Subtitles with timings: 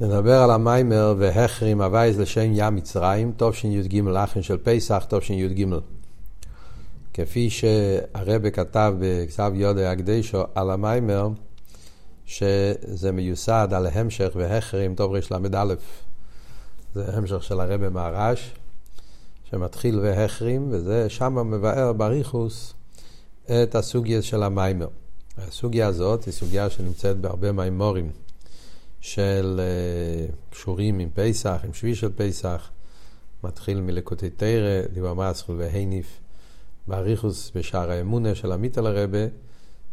[0.00, 5.66] נדבר על המיימר והחרים הווייז לשם ים מצרים, תשי"ג אחן של פסח, תשי"ג.
[7.14, 11.28] כפי שהרבה כתב בכתב יודע הקדשו על המיימר,
[12.26, 15.74] שזה מיוסד על המשך והחרים טוב רל"א.
[16.94, 18.54] זה המשך של הרבה מהרש,
[19.50, 22.74] שמתחיל והחרים, וזה שם מבאר בריחוס
[23.44, 24.88] את הסוגיה של המיימר.
[25.38, 28.10] הסוגיה הזאת היא סוגיה שנמצאת בהרבה מימורים.
[29.00, 32.70] של uh, קשורים עם פסח, עם שביעי של פסח,
[33.44, 36.20] מתחיל מלקוטי תרא, דיבר מסחול והניף,
[36.86, 39.18] באריכוס בשער האמונה של עמית על הרבה,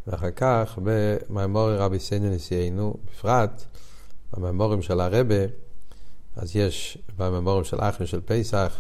[0.08, 3.64] ואחר כך במימורי רבי סניו נשיאנו, בפרט
[4.34, 5.46] במימורים של הרבה,
[6.36, 8.80] אז יש במימורים של אחמי של פסח,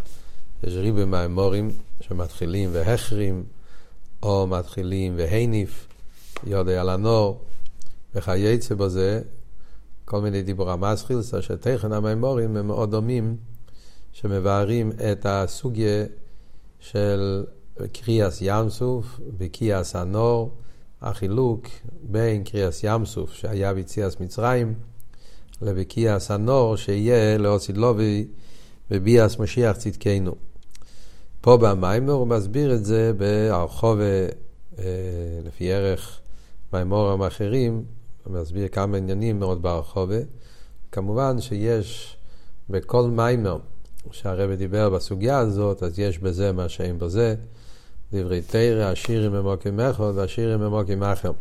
[0.63, 1.71] יש ריבי מימורים
[2.01, 3.43] שמתחילים והחרים,
[4.23, 5.87] או מתחילים והניף,
[6.43, 6.89] יודע על
[8.15, 9.21] וכייצא בזה,
[10.09, 13.37] כל מיני דיבור המסחילסה, שתכן המימורים הם מאוד דומים,
[14.11, 16.05] שמבארים את הסוגיה
[16.79, 17.45] של
[17.93, 20.51] קריאס ים סוף וקריאס הנור,
[21.01, 21.67] החילוק
[22.03, 24.73] בין קריאס ים סוף שהיה ביציאס מצרים,
[25.61, 28.27] לבקיאס הנור שיהיה לאוסידלובי
[28.89, 30.35] בביאס משיח צדקנו.
[31.41, 34.03] פה במיימור הוא מסביר את זה בהרחובה,
[34.79, 34.83] אה,
[35.45, 36.19] לפי ערך
[36.73, 37.96] מימורים אחרים,
[38.29, 40.19] מסביר כמה עניינים מאוד ברחובה.
[40.91, 42.17] כמובן שיש
[42.69, 43.57] בכל מיימר
[44.11, 47.35] שהרבא דיבר בסוגיה הזאת, אז יש בזה מה שאין בזה.
[48.13, 51.31] דברי תרא, השירים ממוקים אחד והשירים ממוקים אחר.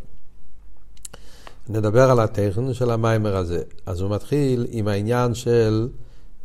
[1.68, 3.62] נדבר על הטכן של המיימר הזה.
[3.86, 5.88] אז הוא מתחיל עם העניין של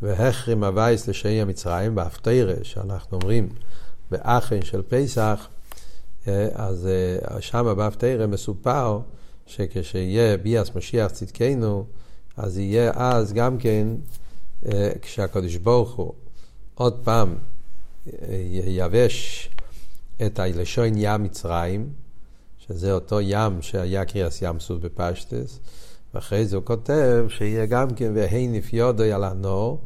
[0.02, 3.48] והחרים הווייס לשעי המצרים, בהפטרה, שאנחנו אומרים
[4.10, 5.48] באחן של פסח,
[6.28, 9.00] אה, אז אה, שם בהפטרה מסופר
[9.52, 11.84] שכשיהיה ביאס משיח צדקנו,
[12.36, 13.88] אז יהיה אז גם כן,
[14.66, 16.12] אה, כשהקדוש ברוך הוא
[16.74, 17.36] עוד פעם
[18.06, 18.12] אה,
[18.66, 19.50] ייבש
[20.26, 21.88] את הלשון ים מצרים,
[22.58, 25.58] שזה אותו ים שהיה קריאס ים סוף בפשטס,
[26.14, 29.78] ואחרי זה הוא כותב שיהיה גם כן והי נפיודו על הנור,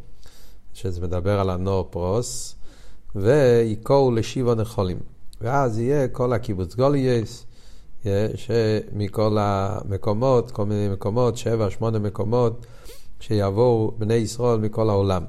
[0.74, 2.54] שזה מדבר על הנור פרוס,
[3.14, 4.98] ויקורו לשיבו נחולים.
[5.40, 7.46] ואז יהיה כל הקיבוץ גולייס,
[8.34, 12.66] שמכל המקומות, כל מיני מקומות, שבע, שמונה מקומות,
[13.20, 15.24] שיבואו בני ישראל מכל העולם.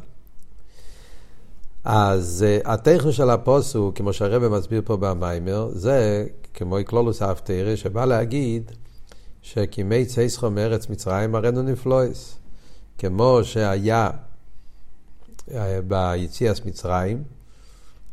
[1.89, 8.05] אז uh, הטכן של הפוסו, כמו שהרבא מסביר פה במיימר, זה כמו אקלולוס האפתרא, שבא
[8.05, 8.71] להגיד
[9.41, 12.37] שכימי צייסחו מארץ מצרים הראינו נפלויס.
[12.97, 14.09] כמו שהיה
[15.49, 15.53] uh,
[15.87, 17.23] ביציאס מצרים,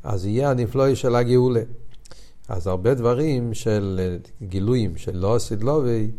[0.04, 1.62] אז יהיה הנפלויס של הגאולה.
[2.48, 4.16] אז הרבה דברים של אה,
[4.48, 6.10] גילויים של לא סדלובי,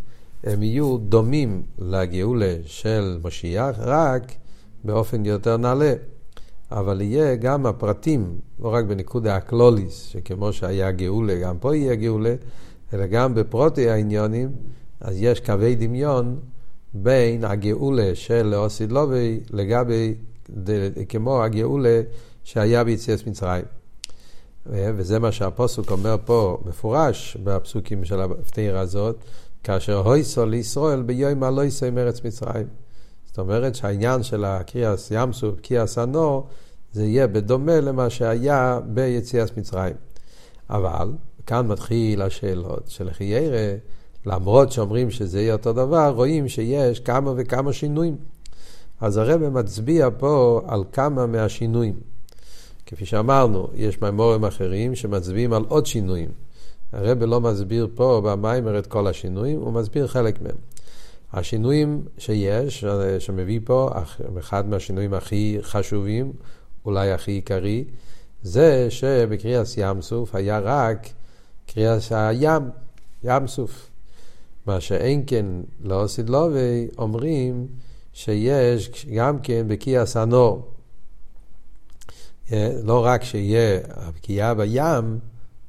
[0.43, 4.31] הם יהיו דומים לגאולה של משיח, רק
[4.83, 5.93] באופן יותר נעלה.
[6.71, 12.35] אבל יהיה גם הפרטים, לא רק בנקודה הקלוליס, שכמו שהיה גאולה, גם פה יהיה גאולה,
[12.93, 14.49] אלא גם בפרוטי העניונים,
[15.01, 16.39] אז יש קווי דמיון
[16.93, 20.15] בין הגאולה של אוסידלובי לגבי,
[21.09, 22.01] כמו הגאולה
[22.43, 23.65] שהיה ביציאת מצרים.
[24.67, 29.15] וזה מה שהפוסוק אומר פה מפורש בפסוקים של הפתירה הזאת,
[29.63, 32.67] כאשר הויסו לישראל ביום הלויסו עם ארץ מצרים.
[33.25, 36.47] זאת אומרת שהעניין של הקריאס ים סוף, קריאס הנור,
[36.93, 39.95] זה יהיה בדומה למה שהיה ביציאת מצרים.
[40.69, 41.11] אבל
[41.45, 43.75] כאן מתחיל השאלות של חיירה,
[44.25, 48.15] למרות שאומרים שזה יהיה אותו דבר, רואים שיש כמה וכמה שינויים.
[49.01, 52.14] אז הרב מצביע פה על כמה מהשינויים.
[52.85, 56.29] כפי שאמרנו, יש מימורים אחרים שמצביעים על עוד שינויים.
[56.93, 60.55] הרב לא מסביר פה במיימר את כל השינויים, הוא מסביר חלק מהם.
[61.33, 62.85] השינויים שיש,
[63.19, 63.89] שמביא פה,
[64.39, 66.33] אחד מהשינויים הכי חשובים,
[66.85, 67.85] אולי הכי עיקרי,
[68.43, 71.09] זה שבקריאס ים סוף היה רק
[71.67, 72.69] קריאס הים,
[73.23, 73.89] ים סוף.
[74.65, 75.45] מה שאין כן
[75.83, 77.67] לא סדלובי אומרים
[78.13, 80.74] שיש גם כן בקיאס הנור.
[82.83, 85.19] לא רק שיהיה הפגיעה בים,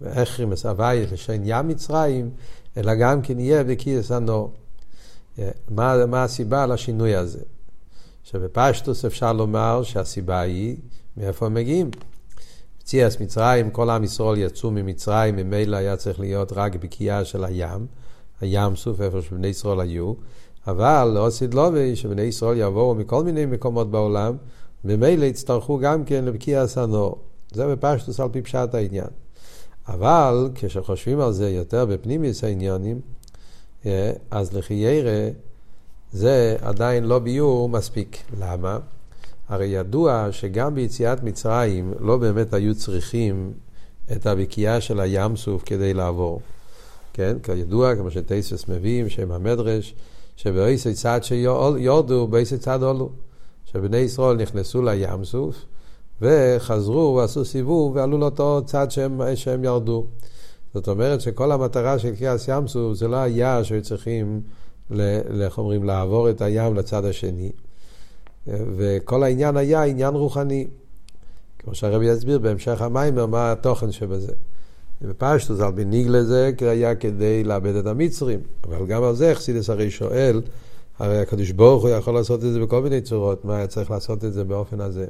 [0.01, 2.31] ואיכרים מסבי לשן ים מצרים,
[2.77, 4.53] אלא גם כן יהיה בקיאס הנור.
[5.69, 7.41] מה, מה הסיבה לשינוי הזה?
[8.25, 10.77] שבפשטוס אפשר לומר שהסיבה היא
[11.17, 11.91] מאיפה הם מגיעים.
[12.79, 17.87] פציעס מצרים, כל עם ישראל יצאו ממצרים, ממילא היה צריך להיות רק בקיאה של הים,
[18.41, 20.13] הים סוף, איפה שבני ישראל היו,
[20.67, 24.37] אבל לא עשית לובי שבני ישראל יבואו מכל מיני מקומות בעולם,
[24.85, 27.19] ממילא יצטרכו גם כן לבקיע הסנור.
[27.53, 29.09] זה בפשטוס על פי פשט העניין.
[29.89, 33.01] אבל כשחושבים על זה יותר בפנימיוס העניונים,
[33.87, 35.29] אה, אז לחיירה
[36.13, 38.17] זה עדיין לא ביור מספיק.
[38.41, 38.79] למה?
[39.49, 43.53] הרי ידוע שגם ביציאת מצרים לא באמת היו צריכים
[44.13, 46.41] את הבקיעה של הים סוף כדי לעבור.
[47.13, 49.95] כן, כידוע, כמו שטייסס מביאים, שם המדרש,
[50.37, 53.11] שבאיסי צד שיורדו, באיסי צד עולו.
[53.73, 55.57] שבני ישראל נכנסו לים סוף,
[56.23, 60.07] וחזרו ועשו סיבוב ועלו לאותו צד שהם, שהם ירדו.
[60.75, 64.41] זאת אומרת שכל המטרה של קריאס ים סוף זה לא היה שהיו צריכים,
[65.41, 67.51] איך אומרים, לעבור את הים לצד השני.
[68.47, 70.67] וכל העניין היה עניין רוחני.
[71.59, 74.33] כמו שהרבי יסביר בהמשך המיימר מה התוכן שבזה.
[75.03, 78.41] בפשטוס על בניג לזה היה כדי לאבד את המצרים.
[78.65, 80.41] אבל גם על זה חסידס הרי שואל,
[80.99, 84.25] הרי הקדוש ברוך הוא יכול לעשות את זה בכל מיני צורות, מה היה צריך לעשות
[84.25, 85.07] את זה באופן הזה?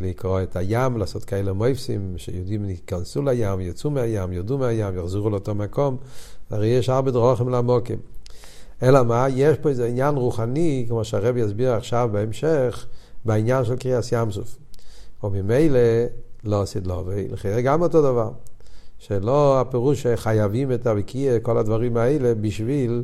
[0.00, 5.54] לקרוא את הים, לעשות כאלה מויפסים, שיהודים ייכנסו לים, יצאו מהים, ירדו מהים, יחזרו לאותו
[5.54, 5.96] מקום.
[6.50, 7.98] הרי יש הרבה דרוכים לעמוקים.
[8.82, 9.26] אלא מה?
[9.28, 12.86] יש פה איזה עניין רוחני, כמו שהרבי יסביר עכשיו בהמשך,
[13.24, 14.56] בעניין של קריאס ים סוף.
[15.22, 15.78] או ממילא
[16.44, 18.30] לא עשית לו, ולכן גם אותו דבר.
[18.98, 23.02] שלא הפירוש שחייבים את הבקיע, כל הדברים האלה, בשביל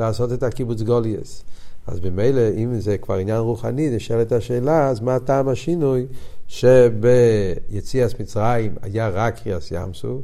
[0.00, 1.44] לעשות את הקיבוץ גוליאס.
[1.86, 6.06] אז במילא, אם זה כבר עניין רוחני, נשאלת השאלה, אז מה טעם השינוי
[6.48, 10.22] שביציאס מצרים היה רק קריאס ים סוף,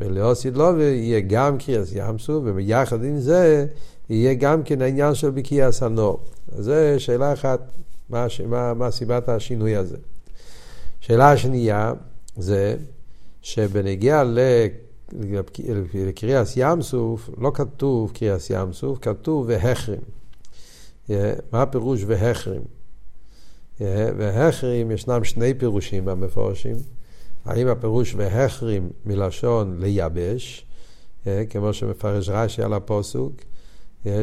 [0.00, 3.66] ולאוסיד לובי יהיה גם קריאס ים סוף, וביחד עם זה
[4.10, 6.20] יהיה גם כן העניין של בקיע הסנור.
[6.58, 7.60] אז זו שאלה אחת,
[8.10, 9.96] מה, מה, מה סיבת השינוי הזה.
[11.00, 11.92] שאלה השנייה
[12.36, 12.76] זה
[13.42, 14.24] שבנגיע
[15.94, 20.00] לקריאס ים סוף, לא כתוב קריאס ים סוף, כתוב והחרים.
[21.52, 22.62] מה הפירוש והחרים?
[23.80, 26.76] והחרים, ישנם שני פירושים במפרשים.
[27.44, 30.66] האם הפירוש והחרים מלשון לייבש,
[31.50, 33.32] כמו שמפרש רש"י על הפוסוק,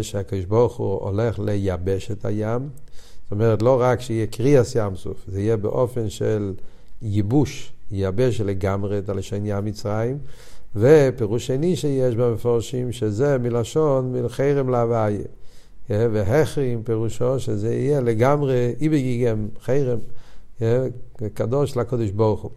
[0.01, 2.69] שהקדוש ברוך הוא הולך לייבש את הים.
[3.23, 6.53] זאת אומרת, לא רק שיהיה קריעס ים סוף, זה יהיה באופן של
[7.01, 10.17] ייבוש, ייבש לגמרי את הלשון ים מצרים.
[10.75, 15.25] ופירוש שני שיש במפרשים, שזה מלשון חרם להוויה.
[15.89, 19.99] והחרים פירושו שזה יהיה לגמרי איבגיגם, חרם,
[21.33, 22.51] קדוש לקדוש ברוך הוא.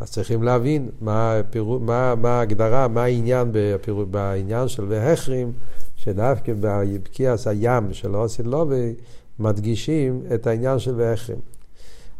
[0.00, 5.52] אז צריכים להבין מה, פירו, מה, מה ההגדרה, מה העניין בפירו, בעניין של והחרים,
[5.96, 8.94] שדווקא בבקיעס הים של אוסי לובי
[9.38, 11.38] מדגישים את העניין של והחרים.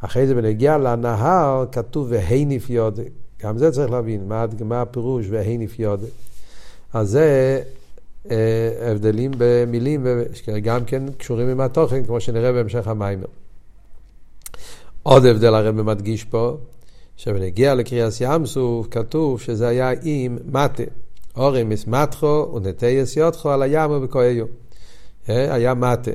[0.00, 3.08] אחרי זה בנגיע לנהר כתוב והניף יודי.
[3.42, 6.06] גם זה צריך להבין, מה, מה הפירוש והניף יודי.
[6.92, 7.60] אז זה
[8.30, 10.06] אה, הבדלים במילים,
[10.62, 13.26] גם כן קשורים עם התוכן, כמו שנראה בהמשך המיימר.
[15.02, 16.56] עוד הבדל הרב מדגיש פה,
[17.16, 20.82] שבנגיע לקריאס ים סוף כתוב שזה היה עם מטה.
[21.36, 24.46] אורי מסמטחו ונטייס יודחו על הים ובכהיו.
[25.28, 26.10] אה, היה מטה.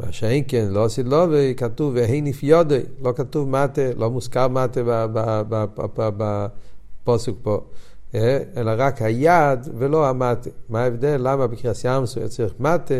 [0.00, 5.06] מה שאין כן, לא עשית לו, וכתוב והניף יודי, לא כתוב מטה, לא מוזכר מטה
[6.16, 7.60] בפוסק פה.
[8.14, 10.50] אה, אלא רק היד ולא המטה.
[10.68, 11.16] מה ההבדל?
[11.20, 12.94] למה בקריאס ים צריך מטה,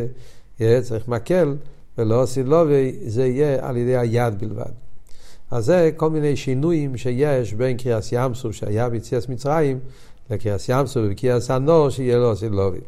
[0.60, 1.56] אה, צריך מקל,
[1.98, 4.70] ולא עשית לו, וזה יהיה על ידי היד בלבד.
[5.50, 9.78] אז זה כל מיני שינויים שיש בין קריאס ים סוף שהיה ביציאס מצרים
[10.30, 12.80] לקריאס ים סוף ובקריאס הנור שיהיה לו סילובי.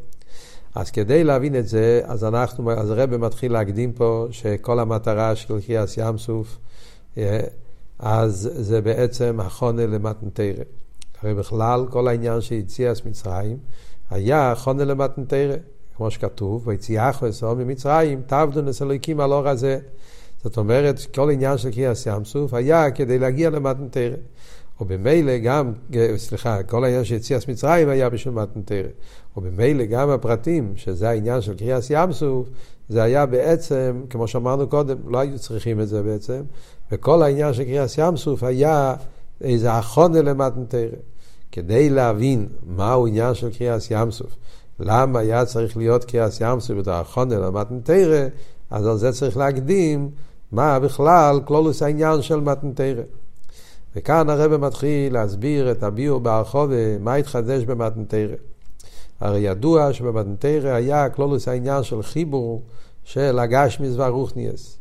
[0.75, 5.61] אז כדי להבין את זה, אז אנחנו, אז הרב מתחיל להקדים פה שכל המטרה של
[5.61, 6.57] קריאס ים סוף,
[7.17, 7.39] אה,
[7.99, 10.63] אז זה בעצם החונה למתנתרא.
[11.21, 13.57] הרי בכלל כל העניין של יציאס מצרים
[14.09, 15.55] היה חונה למתנתרא,
[15.95, 19.79] כמו שכתוב, ויציאך וסור ממצרים, תעבדו נסלויקים על אור הזה.
[20.43, 24.15] זאת אומרת, כל עניין של קריאס ים סוף היה כדי להגיע למתנתרא.
[24.81, 25.71] ובמילא גם,
[26.15, 28.87] סליחה, כל העניין של יציאס מצרים היה בשביל מתנתרא.
[29.37, 32.47] ובמילא גם הפרטים, שזה העניין של קריאס ים סוף,
[32.89, 36.41] זה היה בעצם, כמו שאמרנו קודם, לא היו צריכים את זה בעצם,
[36.91, 38.95] וכל העניין של קריאס ים סוף היה
[39.41, 40.97] איזה אחונה למתנתרא.
[41.51, 44.35] כדי להבין מהו עניין של קריאס ים סוף,
[44.79, 48.27] למה היה צריך להיות קריאס ים סוף בתור אחונה למתנתרא,
[48.69, 50.09] אז על זה צריך להקדים
[50.51, 53.03] מה בכלל כלולוס העניין של מתנתרא.
[53.95, 58.35] וכאן הרב מתחיל להסביר את הביאור בהרחובה, מה התחדש במתנתרא.
[59.19, 62.61] הרי ידוע שבמתנתרא היה כלולוס העניין של חיבור
[63.03, 64.77] של הגשמיס והרוכניאס.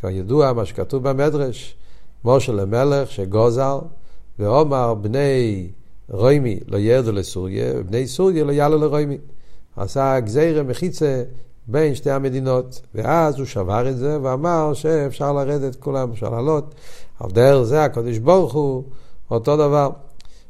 [0.00, 1.76] כידוע מה שכתוב במדרש,
[2.24, 3.78] משה למלך שגוזל,
[4.38, 5.68] ואומר בני
[6.10, 9.18] רוימי לא ירדו לסוריה, ובני סוריה לא יעלו לרוימי.
[9.76, 11.22] עשה גזירה מחיצה
[11.66, 16.74] בין שתי המדינות, ואז הוא שבר את זה ואמר שאפשר לרדת כולם, אפשר לעלות.
[17.20, 18.84] על דרך זה הקדוש ברוך הוא
[19.30, 19.90] אותו דבר.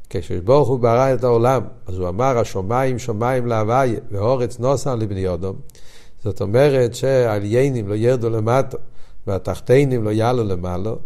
[0.09, 5.33] כשקדוש ברוך הוא ברא את העולם, אז הוא אמר השמיים שמיים להוויה ואורץ נוסן לבני
[5.33, 5.55] אדום.
[6.23, 8.77] זאת אומרת שהעליינים לא ירדו למטו
[9.27, 10.97] והתחתינים לא יעלו למעלו.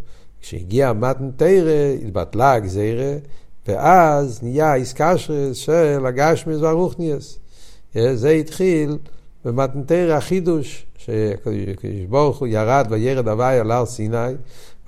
[0.42, 3.14] כשהגיע מתנתרא, התבטלה הגזירה,
[3.68, 7.40] ואז נהיה איסקשרס של הגשמיס והרוכניאס.
[8.14, 8.98] זה התחיל
[9.46, 14.34] במתנתרא החידוש, שקדוש ברוך הוא ירד וירד הוואי על הר סיני,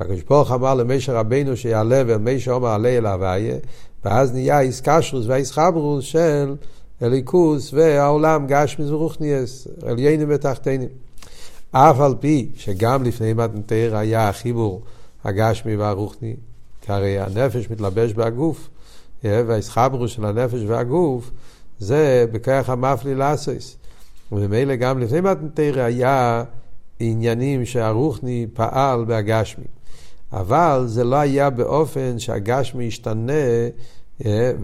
[0.03, 3.55] והקדוש ברוך אמר למשה רבנו שיעלה ואל משה אומר עלה אל הוויה,
[4.05, 6.55] ואז נהיה איסקשרוס והאיסחברוס של
[7.01, 10.89] אליקוס והעולם גשמיס ורוכניאס, עליינים ותחתינים.
[11.71, 14.81] אף על פי שגם לפני מתנתרא היה החיבור
[15.23, 16.35] הגשמי והרוחני,
[16.81, 18.69] כי הרי הנפש מתלבש בהגוף,
[19.23, 21.31] והאיסחברוס של הנפש והגוף
[21.79, 23.77] זה בכוח המפלי לאסוס.
[24.31, 26.43] וממילא גם לפני מתנתרא היה
[26.99, 29.65] עניינים שהרוחני פעל בהגשמי.
[30.33, 33.33] אבל זה לא היה באופן שהגשמי ישתנה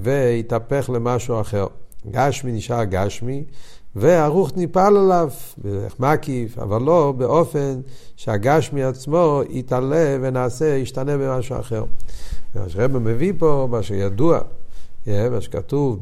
[0.01, 1.67] ויתהפך למשהו אחר.
[2.11, 3.43] גשמי נשאר גשמי,
[3.95, 5.29] והרוחני פעל עליו
[5.99, 7.79] מקיף, אבל לא באופן
[8.15, 11.83] שהגשמי עצמו יתעלה ונעשה, ישתנה במשהו אחר.
[12.55, 14.39] מה שרבא מביא פה, מה שידוע,
[15.07, 15.97] מה שכתוב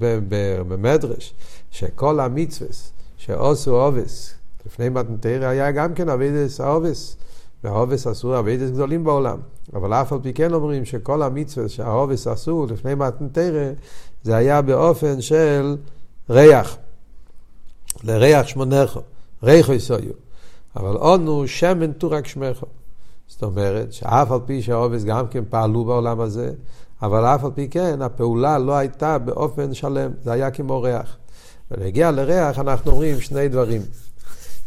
[0.67, 1.33] במדרש,
[1.71, 2.69] שכל המצווה
[3.17, 4.33] שעושו עובס,
[4.65, 7.17] לפני מתנתרא היה גם כן אבידס העובס,
[7.63, 9.37] והעובס עשו אבידס גדולים בעולם.
[9.73, 13.71] אבל אף על פי כן אומרים שכל המצווה שהעובס עשו לפני מתנתרא,
[14.23, 15.77] זה היה באופן של
[16.29, 16.77] ריח.
[18.03, 18.99] לריח שמונכו,
[19.43, 20.13] ריחו יסויו.
[20.75, 22.65] אבל עונו שמן תורק שמכו.
[23.27, 26.51] זאת אומרת שאף על פי שהעובס גם כן פעלו בעולם הזה,
[27.01, 31.17] אבל אף על פי כן הפעולה לא הייתה באופן שלם, זה היה כמו ריח.
[31.71, 33.81] ולהגיע לריח אנחנו אומרים שני דברים.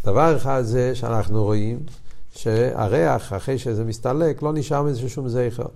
[0.04, 1.78] דבר אחד זה שאנחנו רואים
[2.30, 5.66] שהריח, אחרי שזה מסתלק, לא נשאר מזה שום זכר.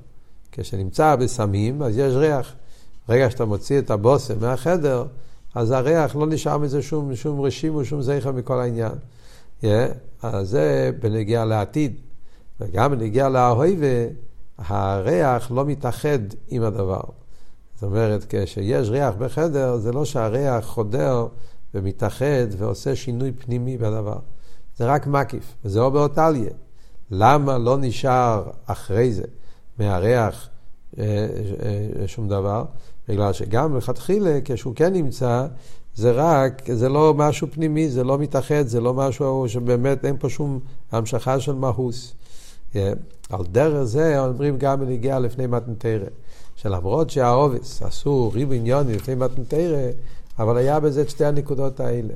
[0.52, 2.54] כשנמצא בסמים, אז יש ריח.
[3.08, 5.04] ברגע שאתה מוציא את הבושם מהחדר,
[5.54, 8.92] אז הריח לא נשאר מזה שום, שום רשים ושום זכר מכל העניין.
[9.62, 9.66] Yeah,
[10.22, 11.96] אז זה בנגיע לעתיד.
[12.60, 14.06] וגם בנגיע להווה,
[14.58, 16.18] הריח לא מתאחד
[16.48, 17.00] עם הדבר.
[17.74, 21.26] זאת אומרת, כשיש ריח בחדר, זה לא שהריח חודר
[21.74, 24.18] ומתאחד ועושה שינוי פנימי בדבר.
[24.76, 26.50] זה רק מקיף, וזה או באותליה.
[27.10, 29.24] למה לא נשאר אחרי זה
[29.78, 30.48] מהריח
[30.98, 31.26] אה,
[32.02, 32.64] אה, שום דבר?
[33.08, 35.46] בגלל שגם מלכתחילה, כשהוא כן נמצא,
[35.94, 40.28] זה רק, זה לא משהו פנימי, זה לא מתאחד, זה לא משהו שבאמת אין פה
[40.28, 40.60] שום
[40.92, 42.14] המשכה של מהוס.
[42.72, 42.76] Yeah.
[43.30, 46.06] על דרך זה אומרים גם בנגיעה לפני מתנתרא,
[46.56, 49.90] שלמרות שהעובס עשו ריב עניוני לפני מתנתרא,
[50.38, 52.14] אבל היה בזה את שתי הנקודות האלה.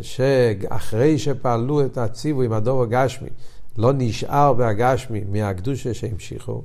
[0.00, 3.28] שאחרי שפעלו את הציווי עם הדור הגשמי,
[3.78, 6.62] לא נשאר בהגשמי מהקדושה שהמשיכו,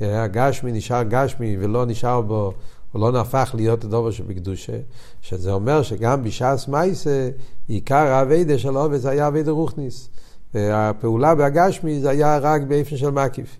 [0.00, 2.52] הגשמי נשאר גשמי ולא נשאר בו,
[2.92, 4.76] הוא לא נהפך להיות הדובר שבקדושה,
[5.20, 7.30] שזה אומר שגם בש"ס מייסה,
[7.68, 10.08] עיקר האביידה של עובד זה היה אביידה רוכניס.
[10.54, 13.56] והפעולה בהגשמי זה היה רק באופן של מקיף.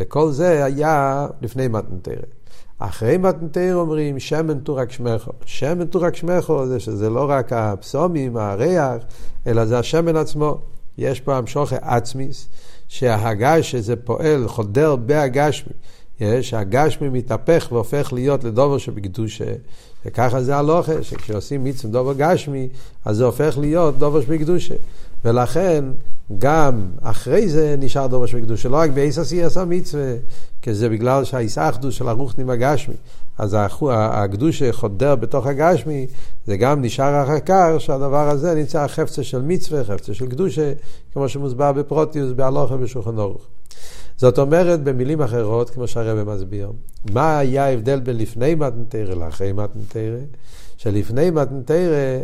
[0.00, 2.39] וכל זה היה לפני מתנתרא.
[2.82, 5.30] אחרי מתנתרא אומרים שמן תורק שמכו.
[5.44, 8.96] שמן תורק שמכו זה שזה לא רק הפסומים, הריח,
[9.46, 10.58] אלא זה השמן עצמו.
[10.98, 12.48] יש פה המשוכי עצמיס,
[12.88, 15.72] שהגש שזה פועל, חודר בהגשמי,
[16.42, 19.52] שהגשמי מתהפך והופך להיות לדובר שבקדושה,
[20.06, 22.68] וככה זה הלוכה, שכשעושים מצווה דובר גשמי,
[23.04, 24.74] אז זה הופך להיות דובר שבקדושה.
[25.24, 25.84] ולכן
[26.38, 30.14] גם אחרי זה נשאר דובר שבקדושה, לא רק בעשר עשה מצווה,
[30.62, 32.94] כי זה בגלל שהאיסאחדוס של הרוחנים הגשמי,
[33.38, 33.56] אז
[33.90, 36.06] הקדושה חודר בתוך הגשמי,
[36.46, 40.72] זה גם נשאר כך שהדבר הזה נמצא חפצה של מצווה, חפצה של קדושה,
[41.12, 43.42] כמו שמוסבר בפרוטיוס, בהלוכה בשולחן אורך.
[44.16, 46.72] זאת אומרת, במילים אחרות, כמו שהרבא מסביר,
[47.12, 50.18] מה היה ההבדל בין לפני מתנתרא לאחרי מתנתרא?
[50.76, 52.18] שלפני מתנתרא,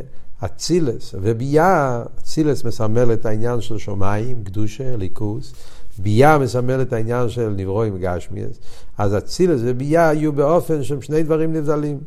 [0.45, 5.52] אצילס וביאה, אצילס מסמל את העניין של שמיים, קדושה, ליכוס,
[5.99, 8.59] ביאה מסמל את העניין של נברואים גשמיאס,
[8.99, 11.99] אז אצילס וביאה יהיו באופן שהם שני דברים נבדלים.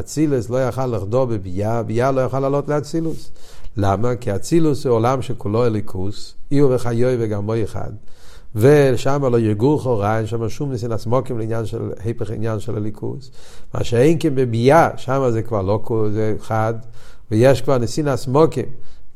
[0.00, 3.30] אצילס לא יכל לחדור בביאה, ביאה לא יכל לעלות לאצילוס.
[3.76, 4.16] למה?
[4.16, 7.90] כי אצילוס זה עולם שכולו אליקוס, אי וחיוי וגרמו אחד.
[8.54, 13.30] ושם לא יגור חורה, אין שם שום ניסין עצמוקים לעניין של, היפך עניין של הליכוס.
[13.74, 15.80] מה שאין כן בביאה, שם זה כבר לא
[16.12, 16.74] זה חד,
[17.32, 18.64] ויש כבר ניסין עצמוקים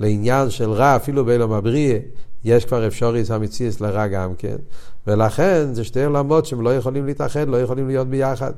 [0.01, 1.99] לעניין של רע, אפילו באילום הבריא,
[2.45, 4.57] יש כבר אפשריס המציאס לרע גם כן.
[5.07, 8.53] ולכן זה שתי עולמות שהם לא יכולים להתאחד, לא יכולים להיות ביחד.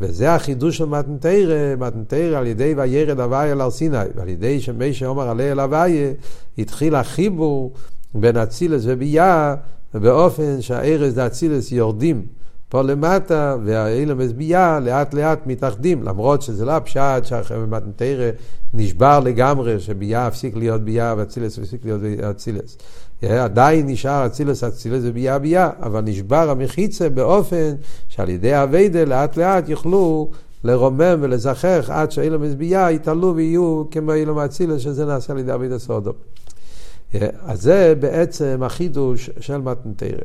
[0.00, 5.28] וזה החידוש של מתנתרא, מתנתרא על ידי וירד הוויה על סיני, ועל ידי שמי שאומר
[5.28, 6.12] עלי אל הוויה,
[6.58, 7.72] התחיל החיבור
[8.14, 9.54] בין אצילס וביאה,
[9.94, 12.26] באופן שהארז דאצילס יורדים
[12.68, 18.30] פה למטה, והאילם הסבייה לאט לאט מתאחדים, למרות שזה לא הפשט שהמתנתרא
[18.74, 22.78] נשבר לגמרי, שבייה הפסיק להיות בייה ואצילס הפסיק להיות אצילס.
[23.22, 27.74] עדיין נשאר אצילס אצילס ובייה בייה, אבל נשבר המחיצה באופן
[28.08, 30.30] שעל ידי אביידה לאט לאט יוכלו
[30.64, 35.78] לרומם ולזכך עד שאילם הסבייה יתעלו ויהיו כמו אילם אצילס, שזה נעשה על ידי אביידה
[35.78, 36.12] סודו.
[37.42, 40.18] אז זה בעצם החידוש של מתנתרא.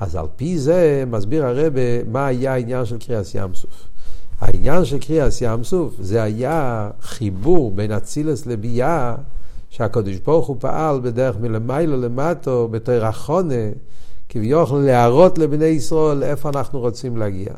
[0.00, 3.88] אז על פי זה מסביר הרבה מה היה העניין של קריאס ים סוף.
[4.40, 9.14] העניין של קריאס ים סוף זה היה חיבור בין אצילס לביאה
[9.70, 13.54] שהקדוש ברוך הוא פעל בדרך מלמיילו למטו בתור החונה
[14.28, 17.52] כביכול להראות לבני ישראל לאיפה אנחנו רוצים להגיע.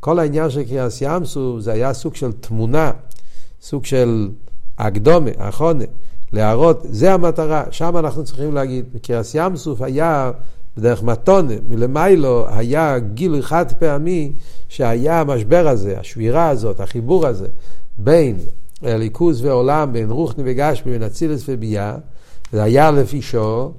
[0.00, 2.90] כל העניין של קריאס ים סוף זה היה סוג של תמונה,
[3.62, 4.28] סוג של
[4.78, 5.84] הקדומה, החונה,
[6.32, 8.84] להראות, זה המטרה, שם אנחנו צריכים להגיד.
[9.02, 10.30] קריאס ים סוף היה
[10.76, 14.32] בדרך מתונה, מלמיילו היה גילוי חד פעמי
[14.68, 17.46] שהיה המשבר הזה, השבירה הזאת, החיבור הזה
[17.98, 18.38] בין
[18.82, 21.96] ליכוז ועולם, בין רוחני וגשמי, בין אצילס וביאה,
[22.52, 23.74] זה היה לפי שור,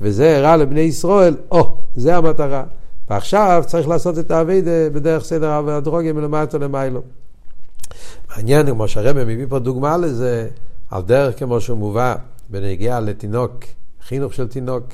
[0.00, 1.66] וזה הראה לבני ישראל, או, oh,
[1.96, 2.64] זה המטרה.
[3.10, 7.02] ועכשיו צריך לעשות את האביידה בדרך סדר הדרוגיה מלמטה למיילו.
[8.30, 10.48] מעניין, כמו שהרבי מביא פה דוגמה לזה,
[10.90, 12.14] על דרך כמו שהוא מובא
[12.48, 13.64] בנגיעה לתינוק,
[14.02, 14.84] חינוך של תינוק.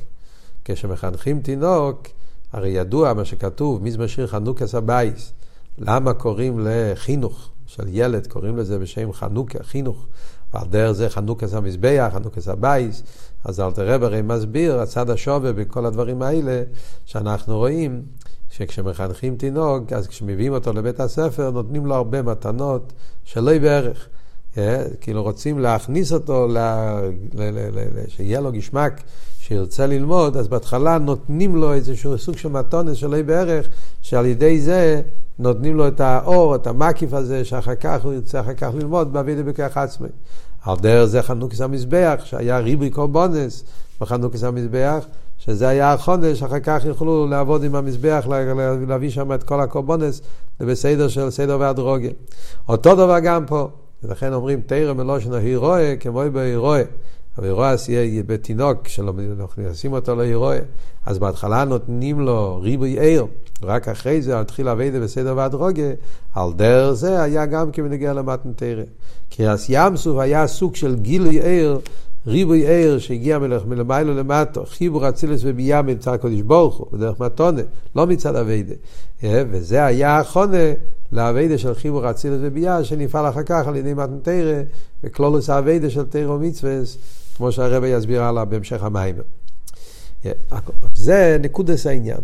[0.68, 2.08] כשמחנכים תינוק,
[2.52, 5.32] הרי ידוע מה שכתוב, מזמור שיר חנוכס הבייס.
[5.78, 10.06] למה קוראים לחינוך של ילד, קוראים לזה בשם חנוכה, חינוך,
[10.54, 13.02] ועל דרך זה חנוכס המזבח, חנוכס הבייס.
[13.44, 16.62] אז אלטער רבי הרי מסביר, הצד השווה בכל הדברים האלה,
[17.04, 18.02] שאנחנו רואים
[18.50, 22.92] שכשמחנכים תינוק, אז כשמביאים אותו לבית הספר, נותנים לו הרבה מתנות
[23.24, 24.08] שלא יהיה בערך.
[24.58, 26.48] אה, כאילו רוצים להכניס אותו,
[28.08, 29.02] שיהיה לו גשמק
[29.48, 33.68] שירצה ללמוד, אז בהתחלה נותנים לו איזשהו סוג של מתונת שלא בערך,
[34.02, 35.00] שעל ידי זה
[35.38, 39.42] נותנים לו את האור, את המקיף הזה, שאחר כך הוא ירצה אחר כך ללמוד באבידי
[39.42, 40.08] בכך עצמי.
[40.62, 43.64] על דרך זה חנוכס המזבח, שהיה ריבוי קורבונס
[44.00, 45.04] בחנוכס המזבח,
[45.38, 48.26] שזה היה החודש, אחר כך יוכלו לעבוד עם המזבח,
[48.88, 50.20] להביא שם את כל הקורבונס,
[50.60, 52.10] בסדר של סדר והדרוגיה.
[52.68, 53.68] אותו דבר גם פה.
[54.02, 56.82] ולכן אומרים תרא מלושן ההירואה כמו בהירואה.
[57.38, 60.58] אבל יהיה בתינוק, שלא נכנסים אותו להירואה,
[61.06, 63.26] אז בהתחלה נותנים לו ריבוי עיר,
[63.62, 65.90] רק אחרי זה התחיל אביידה בסדר והדרוגה,
[66.34, 68.82] על דרך זה היה גם כמנהיגה למתנתרא.
[69.30, 71.80] כי אז ים סוף היה סוג של גילוי עיר,
[72.26, 77.62] ריבוי עיר שהגיע מלמיילו למטו, חיבור אצילס וביאה מצד הקדוש ברוך הוא, בדרך מתונה,
[77.96, 78.74] לא מצד אביידה.
[79.24, 80.72] אה, וזה היה החונה
[81.12, 84.62] לאביידה של חיבור אצילס וביאה, שנפעל אחר כך על ידי מתנתרא,
[85.04, 86.72] וכלולוס האביידה של תירו מצווה.
[87.38, 89.14] כמו שהרבא יסביר הלאה בהמשך המים.
[90.94, 92.20] זה נקודס העניין.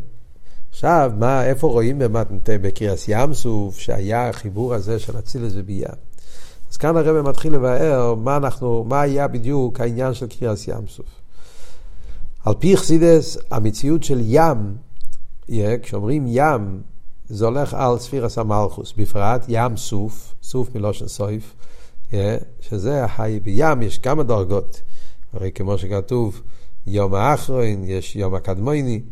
[0.71, 5.93] עכשיו, מה, איפה רואים במתנתה בקריאס ים סוף, שהיה החיבור הזה של אצילס וביאה?
[6.71, 11.07] אז כאן הרבא מתחיל לבאר מה אנחנו, מה היה בדיוק העניין של קריאס ים סוף.
[12.45, 14.77] על פי חסידס, המציאות של ים,
[15.83, 16.81] כשאומרים ים,
[17.29, 21.55] זה הולך על ספירס המלכוס, בפרט ים סוף, סוף מלושן סויף,
[22.61, 23.05] שזה
[23.45, 24.81] בים יש כמה דרגות.
[25.35, 26.43] הרי כמו שכתוב,
[26.87, 29.03] יום האחרון, יש יום הקדמוני,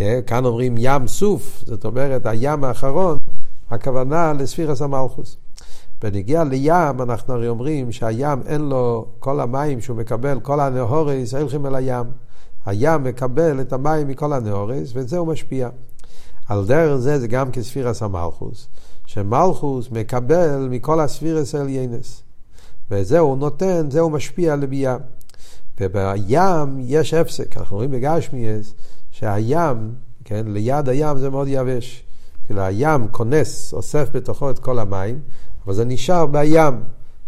[0.00, 3.18] אה, כאן אומרים ים סוף, זאת אומרת הים האחרון,
[3.70, 5.36] הכוונה לספירס המלכוס.
[6.02, 11.66] בנגיע לים, אנחנו הרי אומרים שהים אין לו, כל המים שהוא מקבל, כל הנהורס, הולכים
[11.66, 12.06] אל הים.
[12.66, 15.68] הים מקבל את המים מכל הנהורס, ואת זה הוא משפיע.
[16.48, 18.68] על דרך זה זה גם כספירס המלכוס,
[19.06, 22.22] שמלכוס מקבל מכל הספירס העליינס.
[22.90, 24.96] ואת זה הוא נותן, זה הוא משפיע לביאה.
[25.80, 28.74] ובים יש הפסק, אנחנו רואים בגשמיאס
[29.10, 32.02] שהים, כן, ליד הים זה מאוד יבש.
[32.46, 35.18] כאילו הים כונס, אוסף בתוכו את כל המים,
[35.64, 36.82] אבל זה נשאר בים,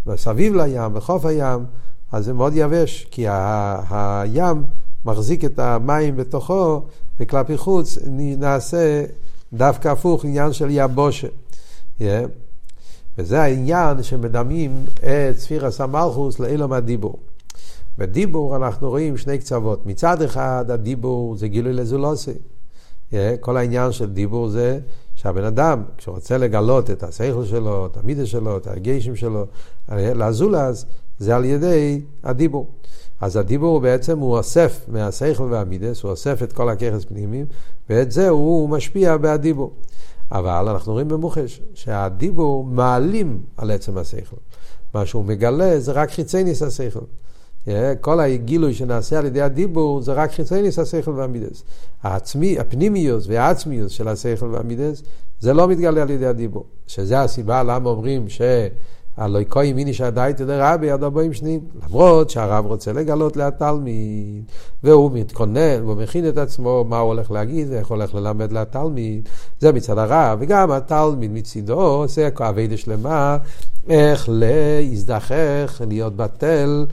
[0.06, 1.64] מסביב לים, בחוף הים,
[2.12, 3.26] אז זה מאוד יבש, כי
[3.90, 4.64] הים
[5.04, 6.82] מחזיק את המים בתוכו,
[7.20, 7.98] וכלפי חוץ
[8.38, 9.04] נעשה
[9.52, 11.28] דווקא הפוך, עניין של יבושה.
[11.98, 12.02] Yeah.
[13.18, 17.18] וזה העניין שמדמים את ספירס המלכוס לאילום הדיבור.
[17.98, 19.86] בדיבור אנחנו רואים שני קצוות.
[19.86, 22.34] מצד אחד הדיבור זה גילוי לזולוסי.
[23.40, 24.78] כל העניין של דיבור זה
[25.14, 29.46] שהבן אדם, כשהוא רוצה לגלות את השכל שלו, את המידה שלו, את הרגשים שלו,
[29.88, 30.86] לזולז,
[31.18, 32.66] זה על ידי הדיבור.
[33.20, 37.46] אז הדיבור בעצם הוא אוסף מהשכל והמידס, הוא אוסף את כל הככס פנימיים,
[37.90, 39.72] ואת זה הוא משפיע בהדיבור.
[40.32, 44.36] אבל אנחנו רואים במוחש שהדיבור מעלים על עצם השכל.
[44.94, 47.04] מה שהוא מגלה זה רק חיצי ניס השכל.
[48.00, 51.62] כל הגילוי שנעשה על ידי הדיבור זה רק חיצוניס השכל והמידס.
[52.02, 55.02] העצמי, הפנימיוס והעצמיוס של השכל והמידס
[55.40, 56.64] זה לא מתגלה על ידי הדיבור.
[56.86, 58.40] שזה הסיבה למה אומרים ש...
[59.16, 61.60] הלוי כהי מיני שעדייתא דרבי עד ארבעים שניים.
[61.86, 64.44] למרות שהרב רוצה לגלות לתלמיד,
[64.82, 69.28] והוא מתכונן, והוא מכין את עצמו, מה הוא הולך להגיד, ואיך הוא הולך ללמד לתלמיד.
[69.60, 73.36] זה מצד הרב, וגם התלמיד מצידו עושה אביידה שלמה,
[73.88, 76.86] איך להזדחך, להיות בטל,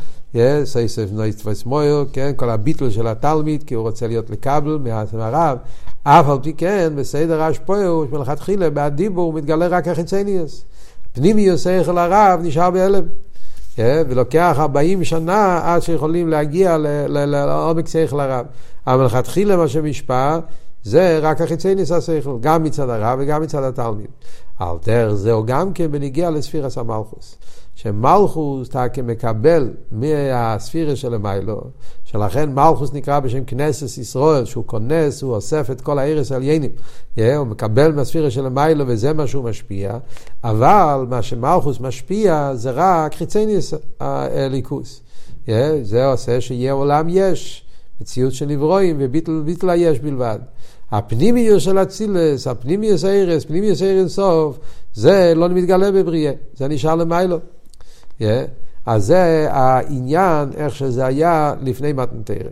[0.64, 4.80] סייסף נויסטפס מויר, כן, כל הביטל של התלמיד, כי הוא רוצה להיות לקבל
[5.14, 5.58] מהרב.
[6.04, 10.66] אף על פי כן, בסדר השפועו, מלכתחילה, בהדיבור מתגלה רק החיצניוס.
[11.14, 13.04] פנימי שכל הרב נשאר בהלם.
[13.78, 16.78] ולוקח 40 שנה עד שיכולים להגיע
[17.10, 18.46] לעומק שכל הרב.
[18.88, 20.40] אבל מלכתחילה מה שמשפע
[20.84, 24.08] זה רק החיצי השכל, גם מצד הרב וגם מצד התלמיד.
[24.60, 27.38] על דרך זהו גם כן בניגיע לספירס המלכוס.
[27.82, 31.62] שמלכוס אתה כמקבל מהספירה של המיילו,
[32.04, 36.72] שלכן מלכוס נקרא בשם כנסת ישראל, שהוא כונס, הוא אוסף את כל הערס העליינים,
[37.16, 39.98] yeah, הוא מקבל מהספירה של המיילו וזה מה שהוא משפיע,
[40.44, 45.02] אבל מה שמלכוס משפיע זה רק חיצניוס הליכוס.
[45.46, 45.50] Yeah,
[45.82, 47.66] זה עושה שיהיה עולם יש,
[48.02, 50.40] מציאות של נברואים וביטל היש בלבד.
[50.92, 54.60] הפנימיוס של אצילס, הפנימיוס הארס, פנימיוס הארס סוף,
[54.94, 57.38] זה לא מתגלה בבריאה, זה נשאר למיילו.
[58.22, 58.26] Yeah.
[58.86, 62.50] אז זה העניין, איך שזה היה לפני מתנתרא.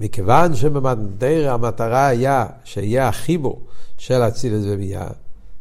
[0.00, 3.60] מכיוון שבמתנתרא המטרה היה שיהיה החיבור
[3.98, 5.06] של אצילס וביאה,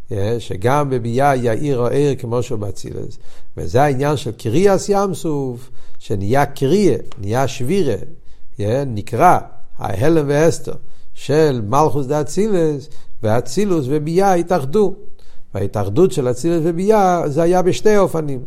[0.10, 3.18] yeah, שגם בביאה יאיר או עיר כמו שהוא באצילס,
[3.58, 7.96] וזה העניין של קריאס ים סוף, שנהיה קריה, נהיה שבירה,
[8.58, 9.40] yeah, נקרא
[9.78, 10.74] ההלם ואסתר
[11.14, 12.90] של מלכוס דה אצילס,
[13.24, 14.96] ואצילוס וביאה התאחדו.
[15.56, 18.40] וההתאחדות של אצילס וביאה זה היה בשתי אופנים.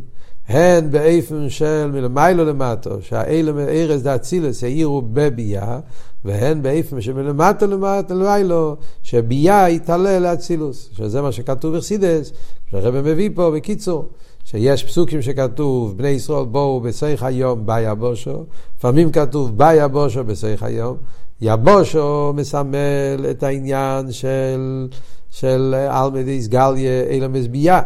[0.48, 5.78] הן באיפן של מלמיילו למטו, שהאלה מארז דה אצילס העירו בביאה,
[6.24, 12.32] והן באיפן שמלמטו למטו למיילו, שביאה יתעלה לאצילוס, שזה מה שכתוב בחסידס,
[12.70, 14.08] שהרבא מביא פה בקיצור.
[14.44, 18.44] שיש פסוקים שכתוב, בני ישראל בואו בסייך היום ביי הבושו,
[18.78, 20.96] לפעמים כתוב ביי הבושו בסייך היום,
[21.40, 24.88] יבושו מסמל את העניין של,
[25.36, 27.80] של אלמדיס גליה אילמס ביה.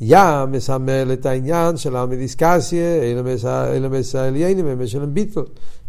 [0.00, 3.02] ים מסמל את העניין של אלמדיס קסיה,
[3.72, 5.40] אילמס העליינים, אילמס של ביטל.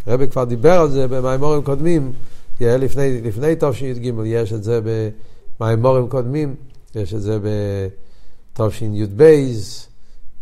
[0.05, 2.11] הרבי כבר דיבר על זה במימורים קודמים,
[2.61, 4.79] לפני, לפני תשי"ג, יש את זה
[5.59, 6.55] במימורים קודמים,
[6.95, 7.39] יש את זה
[8.53, 9.23] בתשי"ב,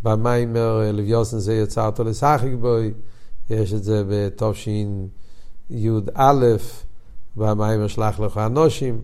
[0.02, 2.92] במיימר לוויוסן זה יצא אותו לשחק בוי,
[3.50, 6.32] יש את זה בתשי"א,
[7.36, 8.98] במיימר שלח לך אנושים.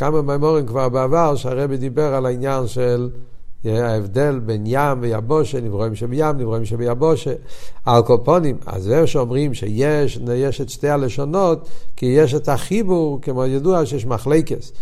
[0.00, 3.10] כמה מימורים כבר בעבר שהרבי דיבר על העניין של
[3.64, 7.32] ההבדל בין ים ויבושה, נברואים שבים, נברואים שביבושה,
[7.84, 8.56] על קופונים.
[8.66, 14.06] אז זה שאומרים שיש יש את שתי הלשונות, כי יש את החיבור, כמו ידוע שיש
[14.06, 14.72] מחלקס.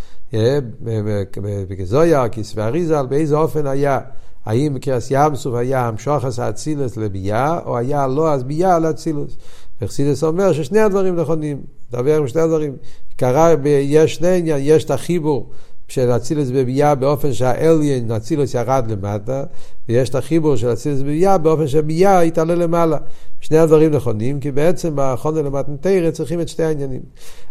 [1.68, 4.00] בגזויה, כסבי אריזל, באיזה אופן היה
[4.46, 9.36] האם בקרס ים סוף היה המשוחס האצילס לביאה, או היה לא אז ביאה לאצילוס.
[9.82, 11.62] וחסידס אומר ששני הדברים נכונים,
[11.92, 12.76] דבר עם שני הדברים.
[13.16, 15.50] קרה, יש שני עניין, יש את החיבור
[15.88, 19.44] של אצילס בביאה באופן שהאליין, אצילס ירד למטה,
[19.88, 22.98] ויש את החיבור של אצילס בביאה באופן שהביאה יתעלה למעלה.
[23.40, 27.00] שני הדברים נכונים, כי בעצם בחונה למתנתרא צריכים את שתי העניינים.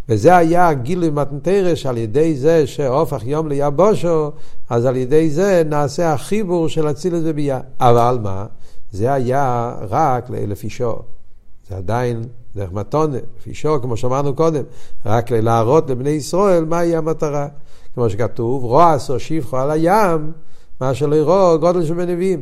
[0.10, 4.32] וזה היה הגילוי מתנתרא שעל ידי זה שהופך יום ליבושו,
[4.70, 7.60] אז על ידי זה נעשה החיבור של אצילס בביאה.
[7.80, 8.46] אבל מה?
[8.92, 11.17] זה היה רק לאלף אישו.
[11.70, 12.24] זה עדיין
[12.56, 14.64] דרך מתונה, לפי שור, כמו שאמרנו קודם,
[15.06, 17.48] רק להראות לבני ישראל מהי המטרה.
[17.94, 20.32] כמו שכתוב, רועס או שיבחו על הים,
[20.82, 22.42] מה שלא יראו גודל של בנביאים.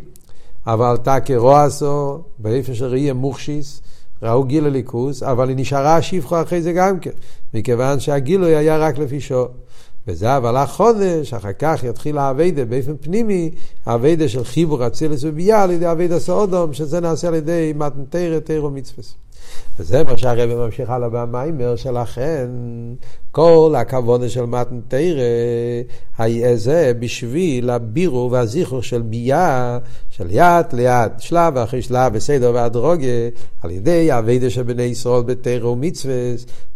[0.68, 3.82] אבל תקי רועסו, באיפה של ראייה מוכשיס,
[4.24, 7.12] ראו גיל הליכוס, אבל היא נשארה שיבחו אחרי זה גם כן,
[7.54, 9.48] מכיוון שהגילוי היה רק לפי שור.
[10.08, 13.52] וזה אבל החודש, אחר כך יתחיל האביידה באופן פנימי,
[13.86, 18.70] האביידה של חיבור אצילס וביאה על ידי אביידה סאודום, שזה נעשה על ידי מתנתרא תירו
[18.70, 19.04] מצווה.
[19.80, 22.48] וזה מה שהרבא ממשיך הלאה במיימר, שלכן
[23.36, 29.78] כל הכבוד של מתן תרא, זה בשביל הבירו והזיכור של ביאה,
[30.10, 33.08] של יד ליד, שלב אחרי שלב, בסדר והדרוגה,
[33.63, 36.15] על ידי האביידה של בני ישראל בתרא ומצווה,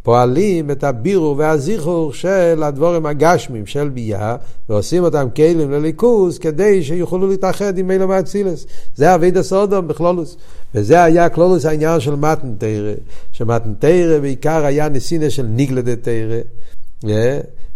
[0.03, 4.35] פועלים את הבירו והזיכור של הדבורים הגשמים של ביאה,
[4.69, 8.65] ועושים אותם כלים לליכוז, כדי שיוכלו להתאחד עם אלה מאצילס.
[8.95, 10.37] זה אביידה סודום בכלולוס.
[10.75, 12.93] וזה היה כלולוס העניין של מתן תרא,
[13.31, 16.39] שמתן תרא בעיקר היה נסינה של ניגלה דה תרא.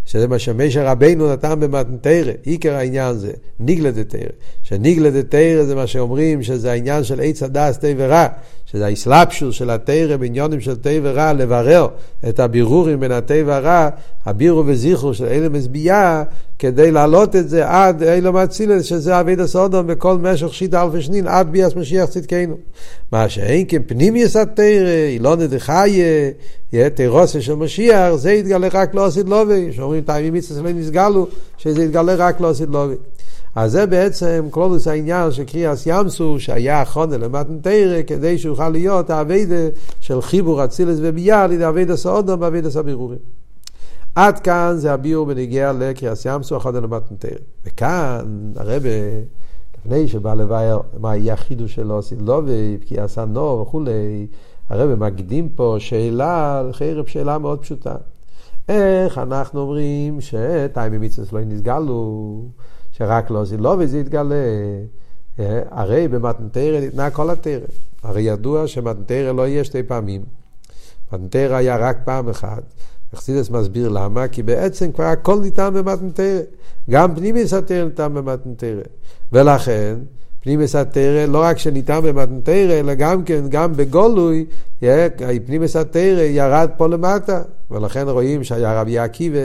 [0.05, 4.29] שזה מה שמשה רבינו נתן במתנתרא, עיקר העניין זה ניגלה דתרא.
[4.63, 8.27] שניגלה דתרא זה מה שאומרים שזה העניין של עץ הדס תה ורע,
[8.73, 11.87] שזה האסלאפשוס של התרא בעניונים של תה ורע, לברר
[12.29, 13.89] את הבירורים בין התה ורע,
[14.25, 16.23] הבירו וזיכרו של אלה מזביעה,
[16.59, 21.27] כדי להעלות את זה עד אילו מצילס, שזה אבי דסודום בכל משך שיטה אלפי שנין,
[21.27, 22.55] עד ביאס משיח צדקנו.
[23.11, 26.29] מה שאין כן פנימיוס התרא, אילונה דחיה,
[26.93, 31.83] תירוסה של משיח, זה יתגלה רק לא עשית לובי, שאומרים תאימים מצווה לא נסגלו, שזה
[31.83, 32.95] יתגלה רק לא עשית לובי.
[33.55, 39.09] אז זה בעצם כלולוס העניין של קריאס ימסו, שהיה החונה למתן תרא, כדי שיוכל להיות
[39.09, 39.67] האביידה
[39.99, 43.19] של חיבור אצילס וביאה, על ידי אביידה סעודום ואביידה סבירורים.
[44.15, 46.79] עד כאן זה הביאור בנגיע לקריאס ימסו, החונה
[47.19, 47.31] תרא.
[47.65, 48.89] וכאן הרבה,
[49.79, 54.27] לפני שבא לבאר מה יהיה החידוש שלו, סילובי, פקיעס הנור וכולי,
[54.69, 57.95] הרב מקדים פה שאלה, חרב שאלה מאוד פשוטה.
[58.69, 62.45] איך אנחנו אומרים שטיימי מצווה לא נסגלו,
[62.97, 64.35] שרק לא זילו וזה יתגלה?
[65.39, 67.65] אה, הרי במתנתרא ניתנה כל התרא.
[68.03, 70.21] הרי ידוע שמתנתרא לא יהיה שתי פעמים.
[71.13, 72.63] מתנתרא היה רק פעם אחת.
[73.13, 76.41] אכסידס מסביר למה, כי בעצם כבר הכל ניתן במתנתרא.
[76.89, 78.81] גם פנימיס התרא ניתן במתנתרא.
[79.31, 79.95] ולכן,
[80.39, 84.45] פנימיס התרא, לא רק שניתן במתנתרא, אלא גם כן, גם בגולוי,
[85.45, 87.41] פנימיס התרא ירד פה למטה.
[87.71, 89.39] ולכן רואים שהיה רבי עקיבא,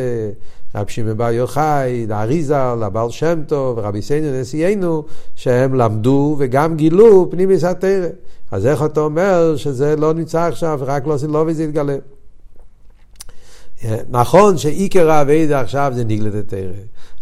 [0.74, 5.04] רבי שמעון בר יוחאי, האריזל, הבעל שם טוב, רבי סיינו נשיאנו,
[5.34, 8.08] שהם למדו וגם גילו פנימיס התרא.
[8.50, 11.96] אז איך אתה אומר שזה לא נמצא עכשיו, רק לא עושים לו וזה יתגלה.
[14.08, 16.60] נכון שעיקר האביידה עכשיו זה נגלת תרא.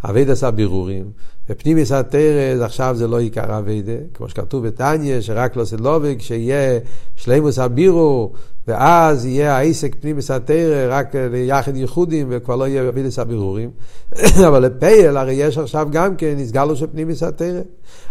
[0.05, 1.11] אביידה עשה בירורים.
[1.51, 6.79] ופנימיס התרס עכשיו זה לא עיקר אביידה, כמו שכתוב בתניא, שרק לא סלוביק, שיהיה
[7.17, 8.33] שלימוס הבירו,
[8.69, 13.71] ואז יהיה העסק פנימיס התרא רק ליחד ייחודים, וכבר לא יהיה אביידס הבירורים.
[14.49, 17.61] אבל לפייל, הרי יש עכשיו גם כן הסגלו של פנימיס התרא.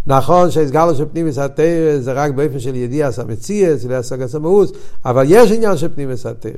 [0.08, 4.72] נכון שהסגלו של פנימיס התרא זה רק באופן של ידיעס המציאס, להשגת המאוס,
[5.06, 6.52] אבל יש עניין של פנימיס התרא.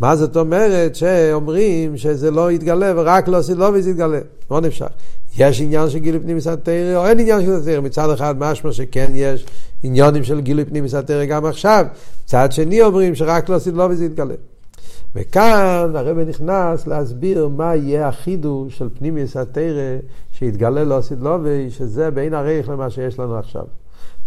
[0.00, 4.18] מה זאת אומרת שאומרים שזה לא יתגלה ורק לא סלוביק יתגלה?
[4.50, 4.86] לא נפשך.
[5.38, 7.80] יש עניין של גילוי פנימיס התרא או אין עניין של התרא.
[7.80, 9.46] מצד אחד משמע שכן יש
[9.82, 11.86] עניונים של גילוי פנימיס התרא גם עכשיו.
[12.24, 14.34] מצד שני אומרים שרק לא לו וזה יתגלה.
[15.16, 19.96] וכאן הרב נכנס להסביר מה יהיה החידוש של פנימיס התרא
[20.98, 23.64] עשית לו ושזה בין הרייך למה שיש לנו עכשיו.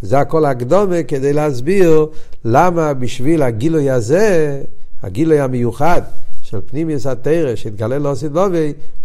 [0.01, 2.05] זה הכל הקדומה כדי להסביר
[2.45, 4.61] למה בשביל הגילוי הזה,
[5.03, 6.01] הגילוי המיוחד
[6.41, 8.15] של פנימיוס התרא שהתגלה לו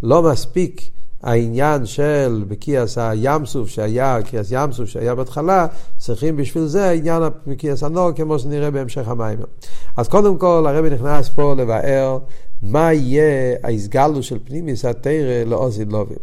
[0.03, 0.91] לא מספיק
[1.25, 5.67] העניין של בקיאס הים סוף שהיה, בקיאס ים סוף שהיה בהתחלה,
[5.99, 9.39] צריכים בשביל זה עניין בקיאס הנור, כמו שנראה בהמשך המים.
[9.97, 12.19] אז קודם כל הרבי נכנס פה לבאר
[12.63, 16.15] מה יהיה ההסגלו של פנימיס התרא לעוזי לובי.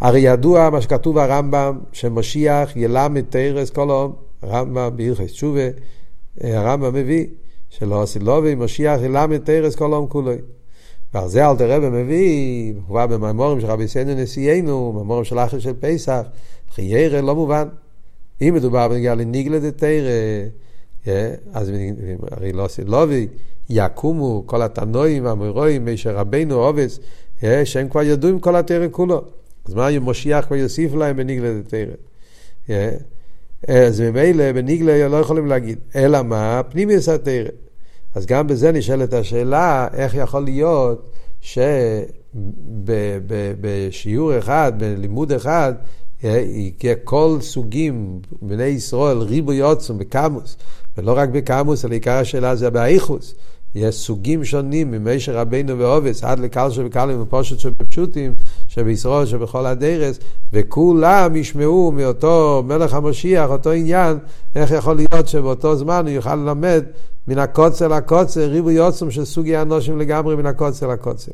[0.00, 5.68] הרי ידוע מה שכתוב הרמב"ם, שמשיח ילמד תרס כל היום, הרמב"ם בהלכס תשובה,
[6.40, 7.26] הרמב"ם מביא,
[7.70, 10.32] שלא עשי לובי, משיח ילמד תרס כל היום כולו.
[11.14, 15.58] ועל זה אלתר רבי מביא, הוא בא במאמורים של רבי סיינו נשיאנו, מאמורים של אחר
[15.58, 16.22] של פסח,
[16.74, 17.68] חיירה לא מובן.
[18.42, 20.10] אם מדובר בנגיעה לניגלה דתרא,
[21.52, 21.72] אז
[22.30, 23.26] הרי לא עושה לובי,
[23.70, 27.00] יקומו כל התנועים, המורואים, מישר רבינו, עובס,
[27.64, 29.22] שהם כבר ידעו עם כל התרא כולו.
[29.64, 32.74] אז מה משיח כבר יוסיף להם בניגלה דתרא?
[33.68, 36.62] אז ממילא בניגלה לא יכולים להגיד, אלא מה?
[36.70, 37.48] פנימיוס התרא.
[38.14, 41.12] אז גם בזה נשאלת השאלה, איך יכול להיות
[43.40, 45.74] שבשיעור אחד, בלימוד אחד,
[46.22, 50.56] יהיה כל סוגים, בני ישראל, ריבו יוצום בקמוס,
[50.98, 53.34] ולא רק בקמוס, אלא עיקר השאלה זה באיכוס.
[53.74, 58.34] יש סוגים שונים ממישר רבינו ועובס עד לקל שבקלים ופושט שבפשוטים
[58.74, 60.18] שבישראל שבכל הדרס
[60.52, 64.18] וכולם ישמעו מאותו מלך המשיח אותו עניין
[64.56, 66.84] איך יכול להיות שבאותו זמן הוא יוכל ללמד
[67.28, 71.32] מן הקוצר לקוצר ריבוי עוצם של סוגי אנושים לגמרי מן הקוצר לקוצר.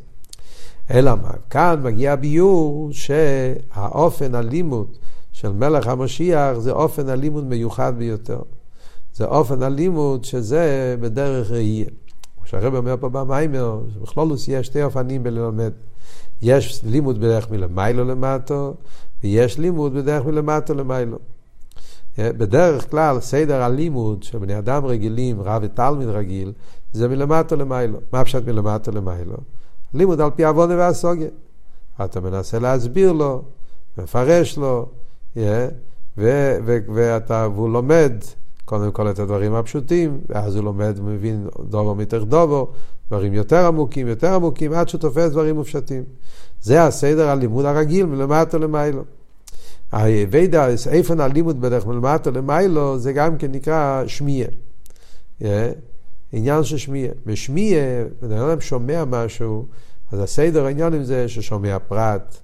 [0.90, 1.30] אלא מה?
[1.50, 4.96] כאן מגיע ביור שהאופן הלימוד
[5.32, 8.40] של מלך המשיח זה אופן הלימוד מיוחד ביותר.
[9.14, 11.86] זה אופן הלימוד שזה בדרך ראייה.
[12.50, 15.72] שהרב אומר פה במיימר, שבכלולוס יש שתי אופנים בללמד.
[16.42, 18.74] יש לימוד בדרך מלמיילו למטו,
[19.22, 21.18] ויש לימוד בדרך מלמטו למיילו.
[22.18, 26.52] בדרך כלל, סדר הלימוד של בני אדם רגילים, רב ותלמיד רגיל,
[26.92, 27.98] זה מלמטו למיילו.
[28.12, 29.36] מה פשוט מלמטו למיילו?
[29.94, 31.28] לימוד על פי עוונה והסוגיה.
[32.04, 33.42] אתה מנסה להסביר לו,
[33.98, 34.88] מפרש לו,
[36.94, 38.12] ואתה, והוא לומד
[38.70, 42.70] קודם כל את הדברים הפשוטים, ואז הוא לומד ומבין דובו מתוך דובו,
[43.08, 46.04] דברים יותר עמוקים, יותר עמוקים, עד שהוא תופס דברים מופשטים.
[46.62, 49.02] זה הסדר הלימוד הרגיל, מלמטה למיילו.
[49.92, 54.46] היבדה, איפן הלימוד בדרך מלמטה למיילו, זה גם כן נקרא שמיה.
[55.40, 55.44] Yeah.
[56.32, 57.12] עניין של שמיה.
[57.26, 59.66] בשמיה, בן אדם שומע משהו,
[60.12, 62.38] אז הסדר העניין עם זה ששומע פרט,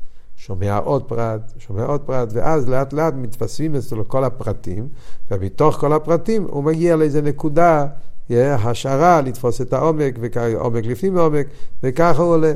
[0.47, 4.89] שומע עוד פרט, שומע עוד פרט, ואז לאט לאט מתווספים אצלו כל הפרטים,
[5.31, 7.87] ומתוך כל הפרטים הוא מגיע לאיזה נקודה,
[8.31, 10.19] השערה, לתפוס את העומק,
[10.59, 11.47] עומק לפנים עומק,
[11.83, 12.53] וככה הוא עולה.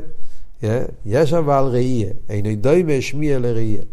[1.05, 3.83] יש אבל ראייה, אינו דומה שמיה לראייה.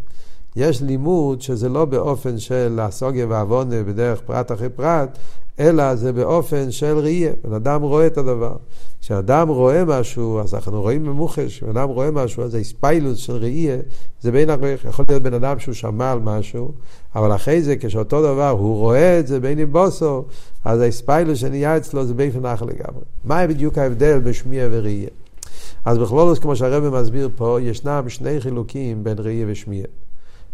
[0.55, 5.17] יש לימוד שזה לא באופן של הסוגיה והעוונה בדרך פרט אחרי פרט,
[5.59, 7.31] אלא זה באופן של ראייה.
[7.43, 8.55] בן אדם רואה את הדבר.
[9.01, 13.77] כשאדם רואה משהו, אז אנחנו רואים במוחש, כשבן אדם רואה משהו, אז האספיילוס של ראייה,
[14.21, 16.71] זה בין הרבה, יכול להיות בן אדם שהוא שמע על משהו,
[17.15, 20.23] אבל אחרי זה, כשאותו דבר, הוא רואה את זה בין עם בוסו,
[20.65, 23.03] אז האספיילוס שנהיה אצלו זה באופן אחר לגמרי.
[23.25, 25.09] מה בדיוק ההבדל בשמיע וראייה?
[25.85, 29.83] אז בכלולוס, כמו שהרבא מסביר פה, ישנם שני חילוקים בין ראייה ושמיע.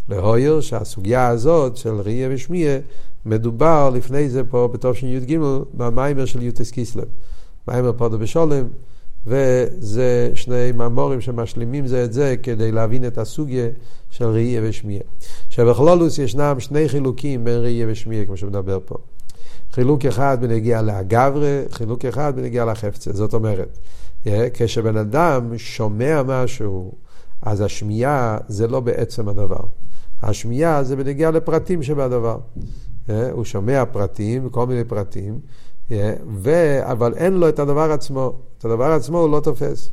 [0.08, 2.78] להויר שהסוגיה הזאת של ראייה ושמיע
[3.24, 5.38] מדובר לפני זה פה בתש"ג
[5.74, 7.04] במיימר של יוטס קיסלב.
[7.68, 8.64] מיימר פודו בשולם,
[9.26, 13.66] וזה שני מאמורים שמשלימים זה את זה כדי להבין את הסוגיה
[14.10, 15.00] של ראייה ושמיע.
[15.50, 18.94] שבכלולוס ישנם שני חילוקים בין ראייה ושמיע, כמו שמדבר פה.
[19.72, 23.12] חילוק אחד בנגיע לאגברה, חילוק אחד בנגיע לחפצה.
[23.12, 23.78] זאת אומרת,
[24.54, 26.92] כשבן אדם שומע משהו,
[27.42, 29.60] אז השמיעה זה לא בעצם הדבר.
[30.22, 32.38] השמיעה זה בנגיע לפרטים שבדבר.
[33.32, 35.38] הוא שומע פרטים, כל מיני פרטים,
[36.34, 36.50] ו...
[36.82, 38.38] אבל אין לו את הדבר עצמו.
[38.58, 39.90] את הדבר עצמו הוא לא תופס.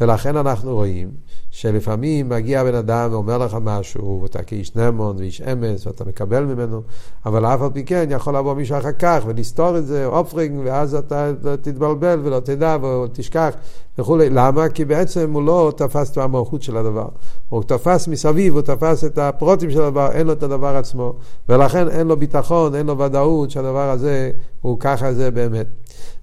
[0.00, 1.10] ולכן אנחנו רואים
[1.50, 6.82] שלפעמים מגיע בן אדם ואומר לך משהו, ואתה כאיש נמון ואיש אמס, ואתה מקבל ממנו,
[7.26, 10.94] אבל אף על פי כן יכול לבוא מישהו אחר כך ולסתור את זה, אופרינג, ואז
[10.94, 13.54] אתה תתבלבל ולא תדע ותשכח
[13.98, 14.30] וכולי.
[14.30, 14.68] למה?
[14.68, 17.08] כי בעצם הוא לא תפס את המהות של הדבר.
[17.48, 21.14] הוא תפס מסביב, הוא תפס את הפרוטים של הדבר, אין לו את הדבר עצמו,
[21.48, 25.66] ולכן אין לו ביטחון, אין לו ודאות שהדבר הזה הוא ככה זה באמת.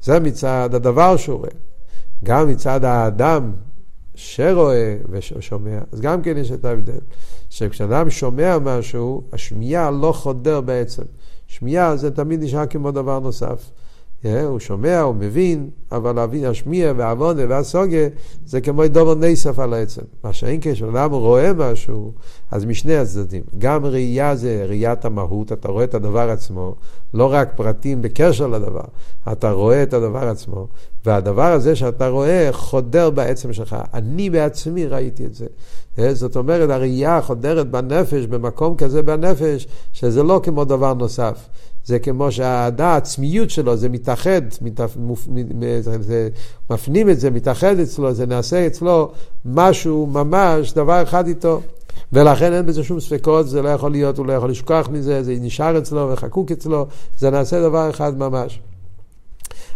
[0.02, 1.73] זה מצד הדבר שהוא רואה.
[2.24, 3.52] גם מצד האדם
[4.16, 7.00] שרואה ושומע, אז גם כן יש את ההבדל.
[7.50, 11.04] שכשאדם שומע משהו, השמיעה לא חודר בעצם.
[11.48, 13.72] שמיעה זה תמיד נשאר כמו דבר נוסף.
[14.26, 18.08] הוא שומע, הוא מבין, אבל להבין, השמיע והעוונה והסוגיה
[18.46, 20.02] זה כמו דובר נסף על העצם.
[20.24, 22.12] מה שאין כשאדם רואה משהו,
[22.52, 23.44] אז משני הצדדים.
[23.58, 26.76] גם ראייה זה ראיית המהות, אתה רואה את הדבר עצמו,
[27.14, 28.84] לא רק פרטים בקשר לדבר,
[29.32, 30.68] אתה רואה את הדבר עצמו,
[31.06, 33.76] והדבר הזה שאתה רואה חודר בעצם שלך.
[33.94, 35.46] אני בעצמי ראיתי את זה.
[36.14, 41.50] זאת אומרת, הראייה חודרת בנפש, במקום כזה בנפש, שזה לא כמו דבר נוסף.
[41.86, 44.98] זה כמו שהעצמיות שלו, זה מתאחד, מתאפ...
[44.98, 45.28] מופ...
[46.00, 46.30] זה...
[46.70, 49.12] מפנים את זה, מתאחד אצלו, זה נעשה אצלו
[49.46, 51.62] משהו ממש, דבר אחד איתו.
[52.14, 55.36] ולכן אין בזה שום ספקות, זה לא יכול להיות, הוא לא יכול לשכוח מזה, זה
[55.42, 56.86] נשאר אצלו וחקוק אצלו,
[57.20, 58.60] זה נעשה דבר אחד ממש.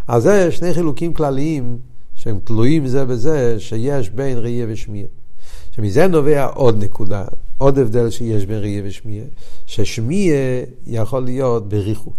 [0.07, 1.77] אז זה שני חילוקים כלליים
[2.15, 5.07] שהם תלויים זה בזה, שיש בין ראייה ושמיעה.
[5.71, 7.25] שמזה נובע עוד נקודה,
[7.57, 9.25] עוד הבדל שיש בין ראייה ושמיעה,
[9.65, 12.17] ששמיעה יכול להיות בריחוק,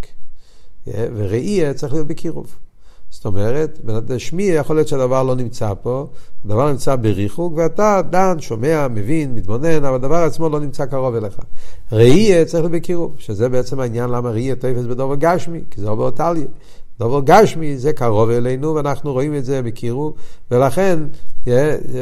[0.86, 2.54] וראייה צריך להיות בקירוב.
[3.10, 3.80] זאת אומרת,
[4.18, 6.06] שמיע יכול להיות שהדבר לא נמצא פה,
[6.44, 11.38] הדבר נמצא בריחוק, ואתה דן, שומע, מבין, מתבונן, אבל הדבר עצמו לא נמצא קרוב אליך.
[11.92, 15.94] ראייה צריך להיות בקירוב, שזה בעצם העניין למה ראייה תופס בדובר גשמי, כי זה לא
[15.94, 16.46] באותליה.
[16.98, 20.14] דובר גשמי זה קרוב אלינו, ואנחנו רואים את זה בקירוב,
[20.50, 20.98] ולכן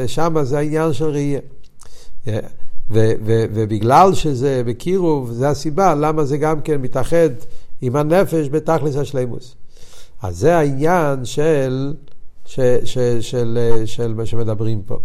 [0.07, 1.39] שם זה העניין של ראייה.
[2.89, 7.29] ובגלל שזה בקירוב, זה הסיבה למה זה גם כן מתאחד
[7.81, 9.55] עם הנפש בתכלס השלימוס.
[10.21, 11.93] אז זה העניין של,
[12.45, 14.97] של, של, של, של מה שמדברים פה.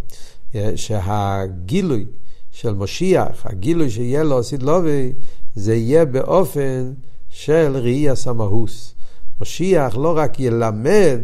[0.77, 2.05] שהגילוי
[2.51, 5.12] של משיח, הגילוי שיהיה לו סידלובי,
[5.55, 6.92] זה יהיה באופן
[7.31, 8.95] של ראי הסמאוס.
[9.40, 11.21] משיח לא רק ילמד,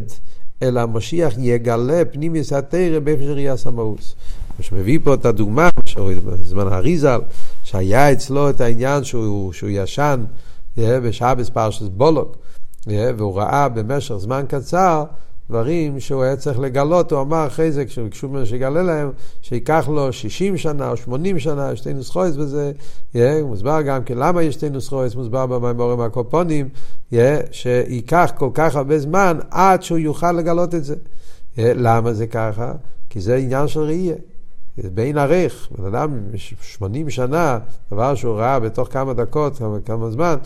[0.63, 4.15] אלא משיח יגלה פנימיוס התרא באופן של ראי הסמאוס.
[4.61, 5.69] שמביא פה את הדוגמה,
[6.25, 7.21] בזמן האריזל,
[7.65, 10.25] שהיה אצלו את העניין שהוא, שהוא ישן
[10.77, 12.37] בשבס פרשס בולוק.
[12.87, 15.05] והוא ראה במשך זמן קצר
[15.51, 19.11] דברים שהוא היה צריך לגלות, הוא אמר אחרי זה, כשביקשו ממנו שיגלה להם,
[19.43, 22.73] שייקח לו 60 שנה או 80 שנה, שתי נוסחויס בזה,
[23.13, 26.69] הוא מוסבר גם כן למה יש שתי נוסחויס, מוסבר במימורים הקופונים,
[27.51, 30.95] שייקח כל כך הרבה זמן עד שהוא יוכל לגלות את זה.
[31.59, 32.73] למה זה ככה?
[33.11, 34.15] כי זה עניין של ראייה.
[34.95, 36.21] בין ערך, בן אדם
[36.63, 37.59] 80 שנה,
[37.91, 40.37] דבר שהוא ראה בתוך כמה דקות, כמה, כמה זמן,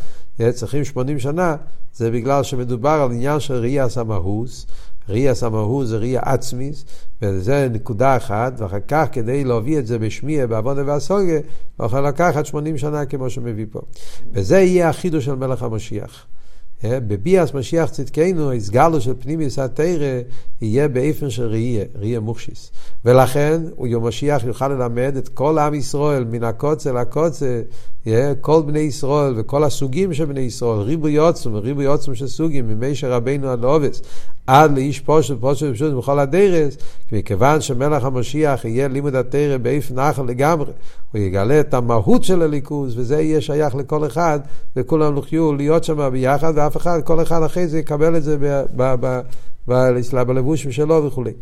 [0.52, 1.56] צריכים 80 שנה,
[1.94, 4.66] זה בגלל שמדובר על עניין של ראייה סמאוס,
[5.08, 6.84] ראייה סמהו זה ראייה עצמיס,
[7.22, 11.38] וזה נקודה אחת, ואחר כך כדי להביא את זה בשמיע, בעוונה והסוגה,
[11.80, 13.80] יכול לקחת 80 שנה כמו שמביא פה.
[14.32, 16.26] וזה יהיה החידוש של מלך המשיח.
[16.84, 20.20] אה, בביאס משיח צדקנו, הסגלו של פנימיוס התרא
[20.62, 22.70] יהיה באיפן של ראייה, ראייה מוכשיס.
[23.04, 27.62] ולכן הוא יום משיח יוכל ללמד את כל עם ישראל, מן הקוצה לקוצה,
[28.40, 33.12] כל בני ישראל וכל הסוגים של בני ישראל, ריבוי עוצם וריבוי עוצם של סוגים, ממישר
[33.12, 34.02] רבינו עד לעובס,
[34.46, 36.76] עד לאיש פושט פושט ופשוט בכל הדרס,
[37.12, 40.72] מכיוון שמלך המשיח יהיה לימוד התרא באיפן נחל לגמרי,
[41.12, 44.40] הוא יגלה את המהות של הליכוז, וזה יהיה שייך לכל אחד,
[44.76, 48.62] וכולם יוכלו להיות שם ביחד, ואף אחד, כל אחד אחרי זה יקבל את זה ב...
[48.76, 49.20] ב, ב
[49.66, 51.32] בלבושים שלו וכולי.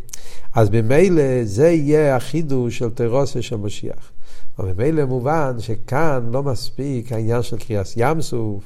[0.55, 4.11] אז ממילא זה יהיה החידוש של תירוסה של משיח.
[4.59, 8.63] וממילא מובן שכאן לא מספיק העניין של קריאס ים סוף,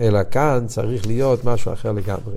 [0.00, 2.36] אלא כאן צריך להיות משהו אחר לגמרי.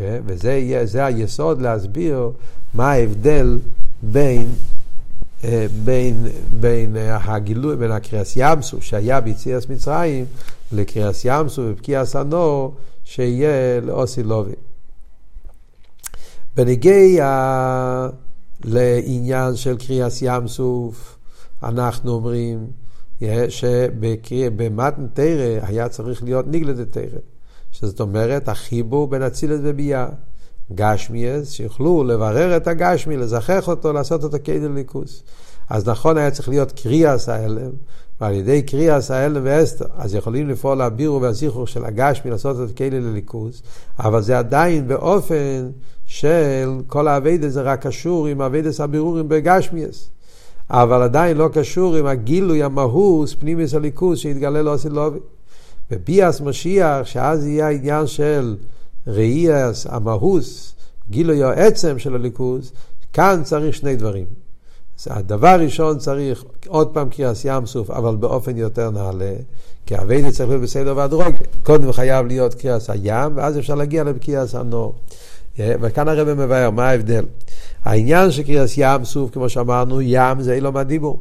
[0.00, 0.18] אה?
[0.26, 2.30] וזה יהיה, היסוד להסביר
[2.74, 3.58] מה ההבדל
[4.02, 4.46] בין,
[5.44, 6.26] אה, בין,
[6.60, 10.24] בין הגילוי, בין הקריאס ים סוף שהיה ביציאס מצרים,
[10.72, 12.74] לקריאס ים סוף ובקיעס הנור
[13.10, 14.52] שיהיה לאוסי לובי.
[16.56, 18.08] בנגיע
[18.64, 21.18] לעניין של קריאס ים סוף,
[21.62, 22.66] אנחנו אומרים
[23.48, 27.18] שבמתן תרא היה צריך להיות ניגלת תרא,
[27.70, 30.08] שזאת אומרת החיבור בין אצילת וביאה.
[30.74, 35.22] גשמיאס, שיוכלו לברר את הגשמי, לזכח אותו, לעשות אותו כדי ליכוס.
[35.70, 37.70] אז נכון היה צריך להיות קריאס ההלם,
[38.20, 43.00] ועל ידי קריאס ההלם ואסתר, אז יכולים לפעול לבירו והזיכור של הגשמי, לעשות אותו כדי
[43.00, 43.62] לליכוס,
[43.98, 45.70] אבל זה עדיין באופן
[46.06, 50.10] של כל האביידה זה רק קשור עם אביידס הבירורים בגשמיאס.
[50.70, 55.18] אבל עדיין לא קשור עם הגילוי המהוס, פנימיס הליכוס, שהתגלה לו הסילובי.
[55.90, 58.56] בביאס משיח, שאז יהיה העניין של
[59.06, 60.74] ראייס המהוס,
[61.10, 62.72] גילוי העצם של הליכוס,
[63.12, 64.39] כאן צריך שני דברים.
[65.10, 69.32] הדבר הראשון צריך עוד פעם קריאס ים סוף, אבל באופן יותר נעלה,
[69.86, 71.38] כי אביידה צריך להיות בסדר והדרוגה.
[71.62, 74.94] קודם חייב להיות קריאס הים, ואז אפשר להגיע לקריאס הנור.
[75.58, 77.24] וכאן הרב מבאר, מה ההבדל?
[77.84, 81.20] העניין של קריאס ים סוף, כמו שאמרנו, ים זה אילום הדיבור.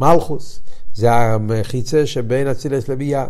[0.00, 0.60] מלכוס,
[0.94, 3.26] זה המחיצה שבין אצילס לביאה.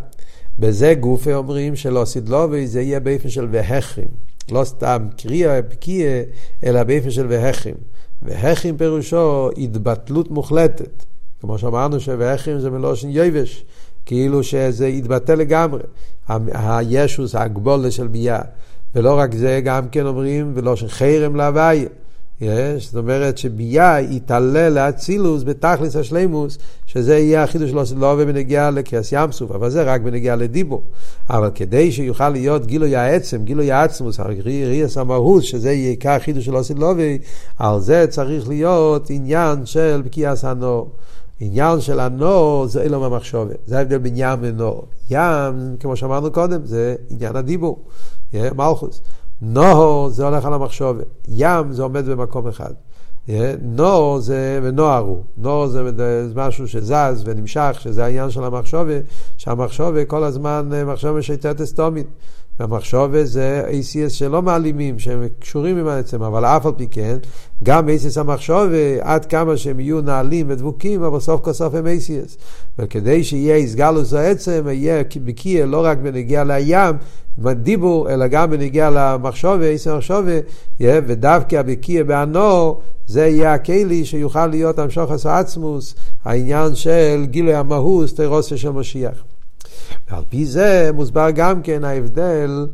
[0.58, 4.08] בזה גופי אומרים שלא סדלובי זה יהיה באופן של והחרים.
[4.50, 6.22] לא סתם קריאה, פקיעה,
[6.64, 7.74] אלא באופן של והחרים.
[8.22, 11.04] והחרים פירושו התבטלות מוחלטת.
[11.40, 13.64] כמו שאמרנו שהחרים זה מלושן יבש,
[14.06, 15.82] כאילו שזה התבטל לגמרי.
[16.52, 18.40] הישוס, ההגבולה של ביאה.
[18.94, 21.88] ולא רק זה, גם כן אומרים, ולא שחרם להוויה.
[22.40, 29.32] זאת אומרת שביה יתעלה לאצילוס בתכלס השלימוס, שזה יהיה החידוש שלו לא בנגיעה לקריאס ים
[29.32, 30.82] סוף, אבל זה רק בנגיעה לדיבור.
[31.30, 36.64] אבל כדי שיוכל להיות גילוי העצם, גילוי העצמוס, ריאס המהות, שזה יהיה עיקר החידוש שלו
[36.64, 37.18] סילובי,
[37.58, 40.90] על זה צריך להיות עניין של בקיעס הנור.
[41.40, 44.86] עניין של הנור זה אילום המחשובת, זה ההבדל בין ים ונור.
[45.10, 47.78] ים, כמו שאמרנו קודם, זה עניין הדיבור.
[48.34, 49.00] מלכוס.
[49.42, 50.96] נוהו זה הולך על המחשוב,
[51.28, 52.72] ים זה עומד במקום אחד.
[53.62, 55.90] נור זה, ונוער הוא, נור זה
[56.34, 58.88] משהו שזז ונמשך, שזה העניין של המחשוב,
[59.36, 62.06] שהמחשוב כל הזמן מחשוב משייטת אסטומית.
[62.60, 67.16] והמחשוב זה ACS שלא מעלימים, שהם קשורים עם העצם, אבל אף על פי כן,
[67.62, 68.68] גם ACS המחשוב,
[69.00, 72.36] עד כמה שהם יהיו נעלים ודבוקים, אבל סוף כל סוף הם ACS.
[72.78, 76.96] וכדי שיהיה איסגלוס העצם, יהיה בקיא לא רק בנגיע לים,
[77.38, 80.24] בדיבור, אלא גם בנגיע למחשוב, ACS המחשוב,
[80.80, 85.94] ודווקא בקיא בענור, זה יהיה הכלי שיוכל להיות המשוך עצמוס,
[86.24, 89.35] העניין של גילוי המהוס, תירוסיה של משיח.
[90.10, 92.66] ועל פי זה מוסבר גם כן ההבדל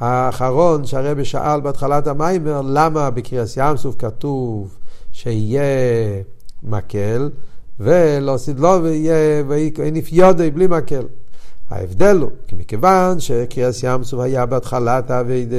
[0.00, 4.78] האחרון שהרבא שאל בהתחלת המיימר, למה בקריאס ים סוף כתוב
[5.12, 5.62] שיהיה
[6.62, 7.30] מקל,
[7.80, 11.02] ולא סדלו ויהיה ואיניף יודי בלי מקל.
[11.70, 15.56] ההבדל הוא, כי מכיוון שקריאס ים סוף היה בהתחלת האביידה,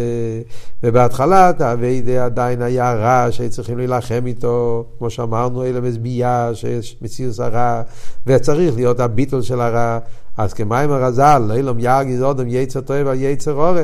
[0.83, 7.81] ובהתחלת האביידה עדיין היה רע שצריכים להילחם איתו, כמו שאמרנו, אלה מזביעה, שיש מציאות הרע,
[8.27, 9.99] וצריך להיות הביטול של הרע,
[10.37, 13.83] אז כמים הרז"ל, אילום ירגיז אודם יצר טוב על יצר אורן.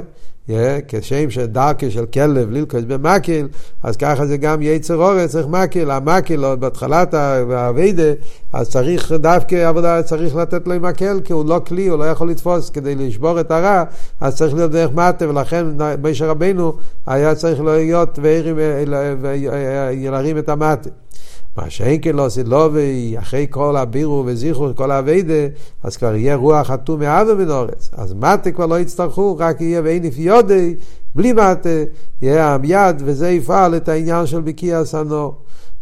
[0.88, 3.48] כשם שדרכי של כלב ללכוס במקל,
[3.84, 5.92] אז ככה זה גם יצר אורן, צריך מקל.
[5.92, 8.12] המקל, בהתחלת האביידה,
[8.54, 12.30] אז צריך דווקא עבודה, צריך לתת לו מקל, כי הוא לא כלי, הוא לא יכול
[12.30, 13.84] לתפוס כדי לשבור את הרע,
[14.22, 15.66] אז צריך להיות דרך מטה, ולכן
[16.04, 16.74] משה רבנו
[17.08, 18.20] היה צריך להיות
[19.22, 20.90] ולהרים את המטה.
[21.58, 25.48] מה שאין כן לא עשית לובי, אחרי כל הבירו וזיכרו, כל האביידה,
[25.84, 27.90] אז כבר יהיה רוח חתום מאבו מן אורץ.
[27.94, 30.76] אז מטה כבר לא יצטרכו, רק יהיה ואין יודי,
[31.16, 31.84] בלי מטה,
[32.22, 35.36] יהיה יד, וזה יפעל את העניין של בקיע הסנור.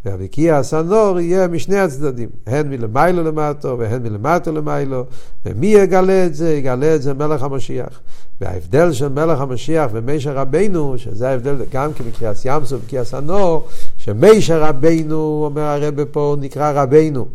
[0.05, 5.05] והבקיע הסנור יהיה משני הצדדים, הן מלמיילו למטו והן מלמטו למיילו,
[5.45, 6.53] ומי יגלה את זה?
[6.53, 7.99] יגלה את זה מלך המשיח.
[8.41, 13.67] וההבדל של מלך המשיח ומישר רבנו, שזה ההבדל גם כן בקריאס ים סוף ובקריאס הנור,
[13.97, 17.25] שמישר רבנו, אומר הרבה פה, נקרא רבנו,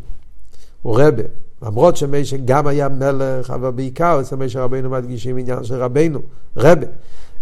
[0.82, 1.22] הוא רבה.
[1.62, 6.18] למרות שמישר גם היה מלך, אבל בעיקר אצל מישר רבנו מדגישים עניין של רבנו,
[6.56, 6.86] רבה.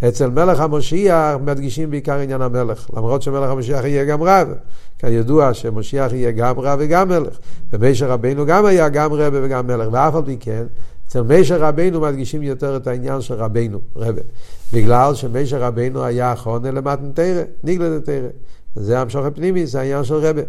[0.08, 4.48] אצל מלך המשיח מדגישים בעיקר עניין המלך, למרות שמלך המשיח יהיה גם רב.
[4.98, 7.38] כידוע שמשיח יהיה גם רב וגם מלך.
[7.72, 10.64] ומישר רבנו גם היה גם רב וגם מלך, ואף על פי כן,
[11.14, 14.22] אצל מישר רבנו מדגישים יותר את העניין של רבנו, רבה.
[14.72, 18.28] בגלל שמישר רבנו היה חונה למתן תרא, ניגלה לתרא.
[18.76, 20.42] זה המשוך הפנימי, זה העניין של רבה.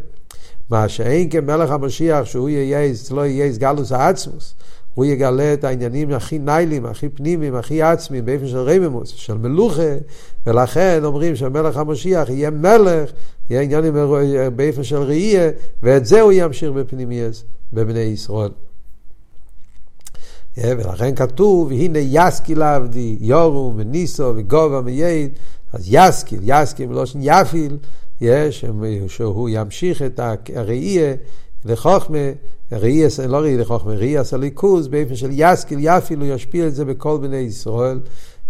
[0.70, 4.56] מה שאין כמלך המשיח, שהוא יהיה, לא יהיה סגלוס העצמוס,
[4.94, 9.96] הוא יגלה את העניינים הכי ניילים, הכי פנימיים, הכי עצמיים, באופן של רממוס, של מלוכה,
[10.46, 13.12] ולכן אומרים שמלך המשיח יהיה מלך,
[13.50, 13.94] יהיה עניינים
[14.56, 15.50] באופן של ראייה,
[15.84, 17.44] ואת זה הוא ימשיך בפנימייס,
[17.74, 18.50] בבני ישראל.
[20.58, 25.32] ולכן כתוב, הנה יסקיל עבדי, יורום וניסו וגובה מייד,
[25.74, 27.78] אז יסקיל, יסקיל מלושן יפיל,
[28.22, 28.66] יש,
[29.08, 30.20] שהוא ימשיך את
[30.56, 31.14] הראייה
[31.66, 32.18] לחוכמה,
[32.72, 37.18] ראייה, לא ראייה לחוכמה, ראייה סליקוס, באופן של יסקיל יפיל, הוא ישפיע את זה בכל
[37.22, 38.00] בני ישראל,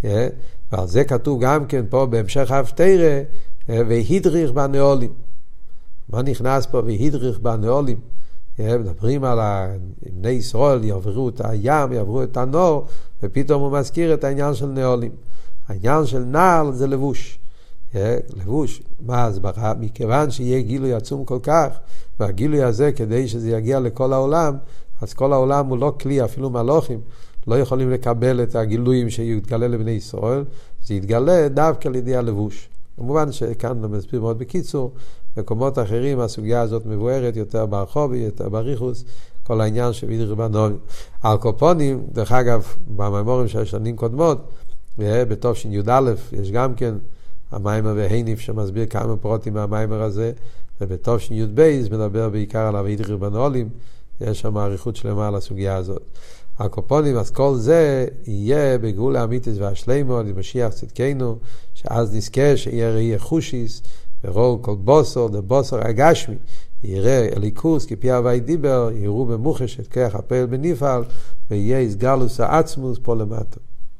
[0.03, 3.21] ועל זה כתוב גם כן פה בהמשך ההפטרה,
[3.69, 5.13] והדריך בנאולים.
[6.09, 7.97] מה נכנס פה והדריך בנאולים?
[8.59, 9.39] מדברים על
[10.13, 12.85] בני ישראל, יעברו את הים, יעברו את הנור,
[13.23, 15.11] ופתאום הוא מזכיר את העניין של נעולים.
[15.67, 17.39] העניין של נעל זה לבוש.
[18.35, 19.73] לבוש, מה הסברה?
[19.79, 21.67] מכיוון שיהיה גילוי עצום כל כך,
[22.19, 24.57] והגילוי הזה, כדי שזה יגיע לכל העולם,
[25.01, 26.99] אז כל העולם הוא לא כלי, אפילו מלוכים,
[27.47, 30.43] לא יכולים לקבל את הגילויים שיתגלה לבני ישראל,
[30.85, 32.69] זה יתגלה דווקא על ידי הלבוש.
[32.97, 34.91] כמובן שכאן מסביר מאוד בקיצור,
[35.37, 39.03] במקומות אחרים הסוגיה הזאת מבוארת יותר ברחובי, יותר בריחוס,
[39.43, 40.77] כל העניין של וידרי רבנובים.
[41.23, 44.37] על קופונים, דרך אגב, בממורים של שנים קודמות,
[44.97, 46.95] בתשי"א יש גם כן
[47.51, 50.31] המיימר והניף שמסביר כמה פרוטים מהמיימר הזה,
[50.81, 53.69] ובתשי"ב מדבר בעיקר על הווידרי רבנולים,
[54.21, 56.01] יש שם אריכות שלמה על הסוגיה הזאת.
[56.59, 61.37] הקופונים, אז כל זה יהיה בגאולה אמיתיס והשלימו, למשיח צדקנו,
[61.73, 63.81] שאז נזכה שיהיה ראי חושיס,
[64.23, 66.35] ורואו כל בוסר, דבוסר הגשמי,
[66.83, 71.03] יראה אליקוס, כי פי הווי דיבר, יראו במוחש את כוח הפעל בנפעל,
[71.51, 73.59] ויהיה איסגלוס העצמוס פה למטה.